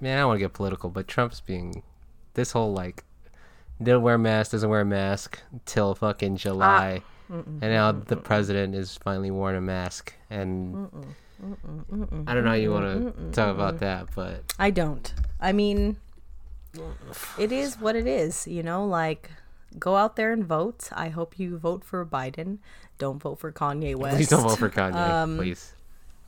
man, 0.01 0.17
I 0.17 0.21
don't 0.21 0.27
want 0.27 0.37
to 0.37 0.43
get 0.43 0.53
political, 0.53 0.89
but 0.89 1.07
Trump's 1.07 1.39
being 1.39 1.81
this 2.33 2.51
whole 2.51 2.73
like 2.73 3.03
don't 3.81 4.01
wear 4.01 4.17
mask, 4.17 4.51
doesn't 4.51 4.69
wear 4.69 4.81
a 4.81 4.85
mask 4.85 5.39
till 5.65 5.95
fucking 5.95 6.37
July, 6.37 7.03
Mm-mm, 7.31 7.45
and 7.45 7.61
now 7.61 7.91
mm-mm, 7.91 8.05
the 8.07 8.17
president 8.17 8.75
is 8.75 8.97
finally 8.97 9.31
wearing 9.31 9.57
a 9.57 9.61
mask, 9.61 10.13
and 10.29 10.89
I 12.25 12.33
don't 12.33 12.43
know 12.43 12.49
how 12.49 12.55
you 12.55 12.71
want 12.71 13.15
to 13.15 13.31
talk 13.31 13.53
about 13.53 13.79
that, 13.79 14.07
but 14.15 14.43
I 14.57 14.71
don't. 14.71 15.13
I 15.39 15.51
mean, 15.53 15.97
it 17.39 17.51
is 17.51 17.79
what 17.79 17.95
it 17.95 18.07
is, 18.07 18.47
you 18.47 18.63
know, 18.63 18.85
like 18.85 19.29
go 19.77 19.95
out 19.95 20.15
there 20.15 20.33
and 20.33 20.43
vote. 20.43 20.89
I 20.91 21.09
hope 21.09 21.37
you 21.39 21.57
vote 21.57 21.83
for 21.83 22.05
Biden. 22.05 22.57
Don't 22.97 23.21
vote 23.21 23.39
for 23.39 23.51
Kanye 23.51 23.95
West. 23.95 24.15
please 24.17 24.29
don't 24.29 24.41
vote 24.41 24.57
for 24.57 24.69
Kanye, 24.69 24.95
Um, 24.95 25.37
please. 25.37 25.73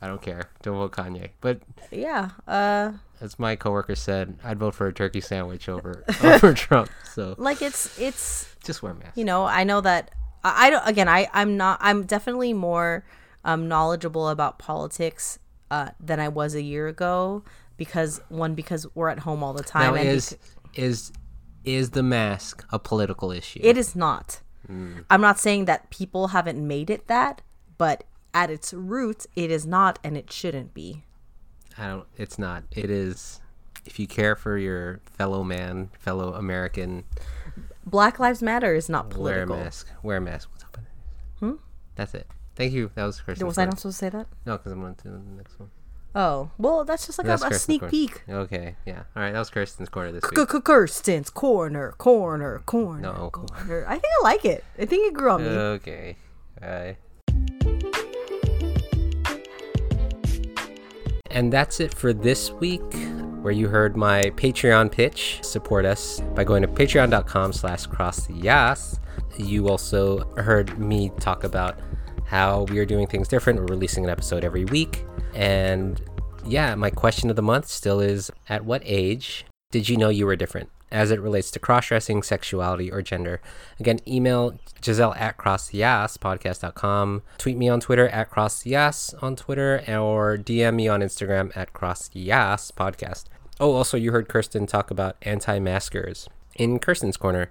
I 0.02 0.06
don't 0.06 0.22
care. 0.22 0.50
Don't 0.62 0.76
vote 0.76 0.92
Kanye. 0.92 1.30
But 1.40 1.60
Yeah. 1.90 2.30
Uh 2.46 2.92
as 3.20 3.38
my 3.38 3.54
coworker 3.54 3.94
said, 3.94 4.38
I'd 4.42 4.58
vote 4.58 4.74
for 4.74 4.86
a 4.86 4.92
turkey 4.94 5.20
sandwich 5.20 5.68
over 5.68 6.04
over 6.24 6.54
Trump. 6.54 6.90
So 7.14 7.34
like 7.38 7.60
it's 7.62 7.98
it's 7.98 8.54
just 8.64 8.82
wear 8.82 8.94
mask. 8.94 9.16
you 9.16 9.24
know, 9.24 9.44
I 9.44 9.64
know 9.64 9.80
that 9.82 10.10
I, 10.42 10.66
I 10.66 10.70
don't 10.70 10.86
again, 10.86 11.08
I 11.08 11.28
I'm 11.32 11.56
not 11.56 11.78
I'm 11.82 12.04
definitely 12.04 12.52
more 12.52 13.04
um 13.44 13.68
knowledgeable 13.68 14.28
about 14.28 14.58
politics 14.58 15.38
uh 15.70 15.90
than 16.00 16.18
I 16.20 16.28
was 16.28 16.54
a 16.54 16.62
year 16.62 16.88
ago 16.88 17.42
because 17.76 18.20
one 18.28 18.54
because 18.54 18.86
we're 18.94 19.08
at 19.08 19.20
home 19.20 19.42
all 19.42 19.52
the 19.52 19.62
time 19.62 19.92
Now 19.92 19.94
and 20.00 20.08
is 20.08 20.30
bec- 20.30 20.40
is 20.74 21.12
is 21.64 21.90
the 21.90 22.02
mask 22.02 22.64
a 22.70 22.78
political 22.78 23.30
issue? 23.32 23.60
It 23.62 23.76
is 23.76 23.94
not. 23.94 24.40
Mm. 24.70 25.04
I'm 25.10 25.20
not 25.20 25.38
saying 25.38 25.66
that 25.66 25.90
people 25.90 26.28
haven't 26.28 26.66
made 26.66 26.88
it 26.88 27.06
that, 27.08 27.42
but 27.76 28.04
at 28.34 28.50
its 28.50 28.72
root, 28.72 29.26
it 29.36 29.50
is 29.50 29.66
not 29.66 29.98
and 30.04 30.16
it 30.16 30.32
shouldn't 30.32 30.74
be. 30.74 31.04
I 31.78 31.86
don't. 31.86 32.06
It's 32.16 32.38
not. 32.38 32.64
It 32.72 32.90
is. 32.90 33.40
If 33.86 33.98
you 33.98 34.06
care 34.06 34.36
for 34.36 34.58
your 34.58 35.00
fellow 35.04 35.42
man, 35.42 35.90
fellow 35.98 36.34
American, 36.34 37.04
Black 37.86 38.18
Lives 38.18 38.42
Matter 38.42 38.74
is 38.74 38.88
not 38.88 39.08
political. 39.10 39.54
wear 39.56 39.60
a 39.62 39.64
mask. 39.64 39.88
Wear 40.02 40.16
a 40.18 40.20
mask. 40.20 40.50
What's 40.52 40.64
up? 40.64 40.78
Hmm? 41.38 41.52
That's 41.94 42.14
it. 42.14 42.26
Thank 42.56 42.72
you. 42.72 42.90
That 42.94 43.04
was 43.04 43.20
Kirsten. 43.20 43.46
Was 43.46 43.56
I 43.56 43.64
not 43.64 43.78
supposed 43.78 43.98
to 44.00 44.04
say 44.06 44.10
that? 44.10 44.26
No, 44.44 44.58
because 44.58 44.72
I'm 44.72 44.80
going 44.82 44.94
to 44.96 45.04
the 45.08 45.18
next 45.36 45.58
one. 45.58 45.70
Oh, 46.14 46.50
well, 46.58 46.84
that's 46.84 47.06
just 47.06 47.18
like 47.18 47.24
a, 47.26 47.28
That's 47.28 47.42
a 47.42 47.46
Kirsten's 47.46 47.62
sneak 47.62 47.80
corner. 47.80 47.90
peek. 47.90 48.22
Okay. 48.28 48.76
Yeah. 48.84 49.04
All 49.16 49.22
right. 49.22 49.32
That 49.32 49.38
was 49.38 49.48
Kirsten's 49.48 49.88
corner 49.88 50.10
this 50.12 50.24
week. 50.24 50.48
Kirsten's 50.64 51.30
corner, 51.30 51.92
corner, 51.92 52.58
corner, 52.66 53.00
No. 53.00 53.30
corner. 53.30 53.86
I 53.86 53.92
think 53.92 54.12
I 54.20 54.22
like 54.24 54.44
it. 54.44 54.64
I 54.78 54.84
think 54.86 55.06
it 55.06 55.14
grew 55.14 55.30
on 55.30 55.42
me. 55.42 55.48
Okay. 55.48 56.16
Bye. 56.60 56.96
And 61.30 61.52
that's 61.52 61.80
it 61.80 61.94
for 61.94 62.12
this 62.12 62.50
week, 62.52 62.82
where 63.42 63.52
you 63.52 63.68
heard 63.68 63.96
my 63.96 64.22
Patreon 64.36 64.90
pitch. 64.90 65.38
Support 65.42 65.84
us 65.84 66.20
by 66.34 66.44
going 66.44 66.62
to 66.62 66.68
patreon.com 66.68 67.52
slash 67.52 67.86
crossyaas. 67.86 68.98
You 69.38 69.68
also 69.68 70.28
heard 70.36 70.78
me 70.78 71.10
talk 71.20 71.44
about 71.44 71.78
how 72.26 72.62
we 72.64 72.78
are 72.78 72.84
doing 72.84 73.06
things 73.06 73.28
different. 73.28 73.58
We're 73.58 73.66
releasing 73.66 74.04
an 74.04 74.10
episode 74.10 74.44
every 74.44 74.64
week. 74.64 75.04
And 75.34 76.00
yeah, 76.44 76.74
my 76.74 76.90
question 76.90 77.30
of 77.30 77.36
the 77.36 77.42
month 77.42 77.68
still 77.68 78.00
is 78.00 78.30
at 78.48 78.64
what 78.64 78.82
age 78.84 79.46
did 79.70 79.88
you 79.88 79.96
know 79.96 80.08
you 80.08 80.26
were 80.26 80.36
different 80.36 80.68
as 80.90 81.10
it 81.10 81.20
relates 81.20 81.50
to 81.52 81.58
cross 81.58 81.88
dressing, 81.88 82.22
sexuality, 82.22 82.90
or 82.90 83.02
gender? 83.02 83.40
Again, 83.78 84.00
email 84.06 84.58
Giselle 84.82 85.14
at 85.14 85.36
crossyaaspodcast.com. 85.36 87.22
Tweet 87.38 87.56
me 87.56 87.68
on 87.68 87.80
Twitter 87.80 88.08
at 88.08 88.30
crossyaas 88.30 89.14
on 89.22 89.36
Twitter 89.36 89.82
or 89.88 90.36
DM 90.36 90.74
me 90.74 90.88
on 90.88 91.00
Instagram 91.00 91.56
at 91.56 91.72
crossyaas. 91.72 93.24
Oh, 93.58 93.72
also, 93.72 93.96
you 93.96 94.10
heard 94.10 94.28
Kirsten 94.28 94.66
talk 94.66 94.90
about 94.90 95.16
anti 95.22 95.58
maskers 95.58 96.28
in 96.56 96.78
Kirsten's 96.78 97.16
Corner. 97.16 97.50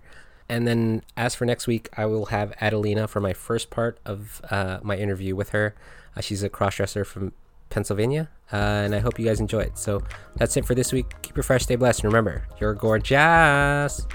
And 0.50 0.68
then, 0.68 1.04
as 1.16 1.36
for 1.36 1.46
next 1.46 1.68
week, 1.68 1.90
I 1.96 2.08
will 2.08 2.28
have 2.28 2.54
Adelina 2.60 3.08
for 3.08 3.20
my 3.20 3.34
first 3.34 3.70
part 3.70 4.00
of 4.06 4.42
uh, 4.50 4.80
my 4.82 4.98
interview 4.98 5.36
with 5.36 5.50
her. 5.50 5.76
Uh, 6.16 6.22
she's 6.22 6.42
a 6.42 6.50
crossdresser 6.50 7.06
from 7.06 7.34
Pennsylvania, 7.70 8.30
uh, 8.52 8.56
and 8.56 8.96
I 8.96 9.00
hope 9.00 9.20
you 9.20 9.26
guys 9.26 9.40
enjoy 9.40 9.62
it. 9.62 9.78
So 9.78 10.02
that's 10.36 10.58
it 10.58 10.66
for 10.66 10.76
this 10.76 10.92
week. 10.92 11.14
Keep 11.22 11.36
your 11.36 11.44
fresh, 11.44 11.64
stay 11.64 11.76
blessed, 11.76 12.04
and 12.04 12.12
remember, 12.12 12.48
you're 12.60 12.74
gorgeous. 12.74 14.06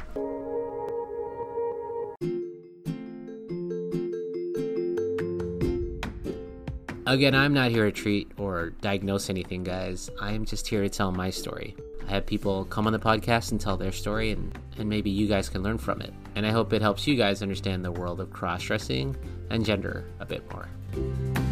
Again, 7.06 7.34
I'm 7.34 7.52
not 7.52 7.70
here 7.70 7.84
to 7.84 7.92
treat 7.92 8.30
or 8.38 8.70
diagnose 8.80 9.28
anything, 9.28 9.62
guys. 9.62 10.10
I 10.20 10.32
am 10.32 10.44
just 10.44 10.66
here 10.66 10.82
to 10.82 10.88
tell 10.88 11.12
my 11.12 11.30
story. 11.30 11.76
I 12.08 12.10
have 12.10 12.26
people 12.26 12.64
come 12.64 12.86
on 12.86 12.92
the 12.92 12.98
podcast 12.98 13.52
and 13.52 13.60
tell 13.60 13.76
their 13.76 13.92
story, 13.92 14.32
and, 14.32 14.58
and 14.78 14.88
maybe 14.88 15.10
you 15.10 15.28
guys 15.28 15.48
can 15.48 15.62
learn 15.62 15.78
from 15.78 16.00
it. 16.00 16.12
And 16.34 16.46
I 16.46 16.50
hope 16.50 16.72
it 16.72 16.82
helps 16.82 17.06
you 17.06 17.14
guys 17.14 17.42
understand 17.42 17.84
the 17.84 17.92
world 17.92 18.20
of 18.20 18.30
cross 18.30 18.62
dressing 18.62 19.16
and 19.50 19.64
gender 19.64 20.06
a 20.18 20.24
bit 20.24 20.42
more. 20.50 21.43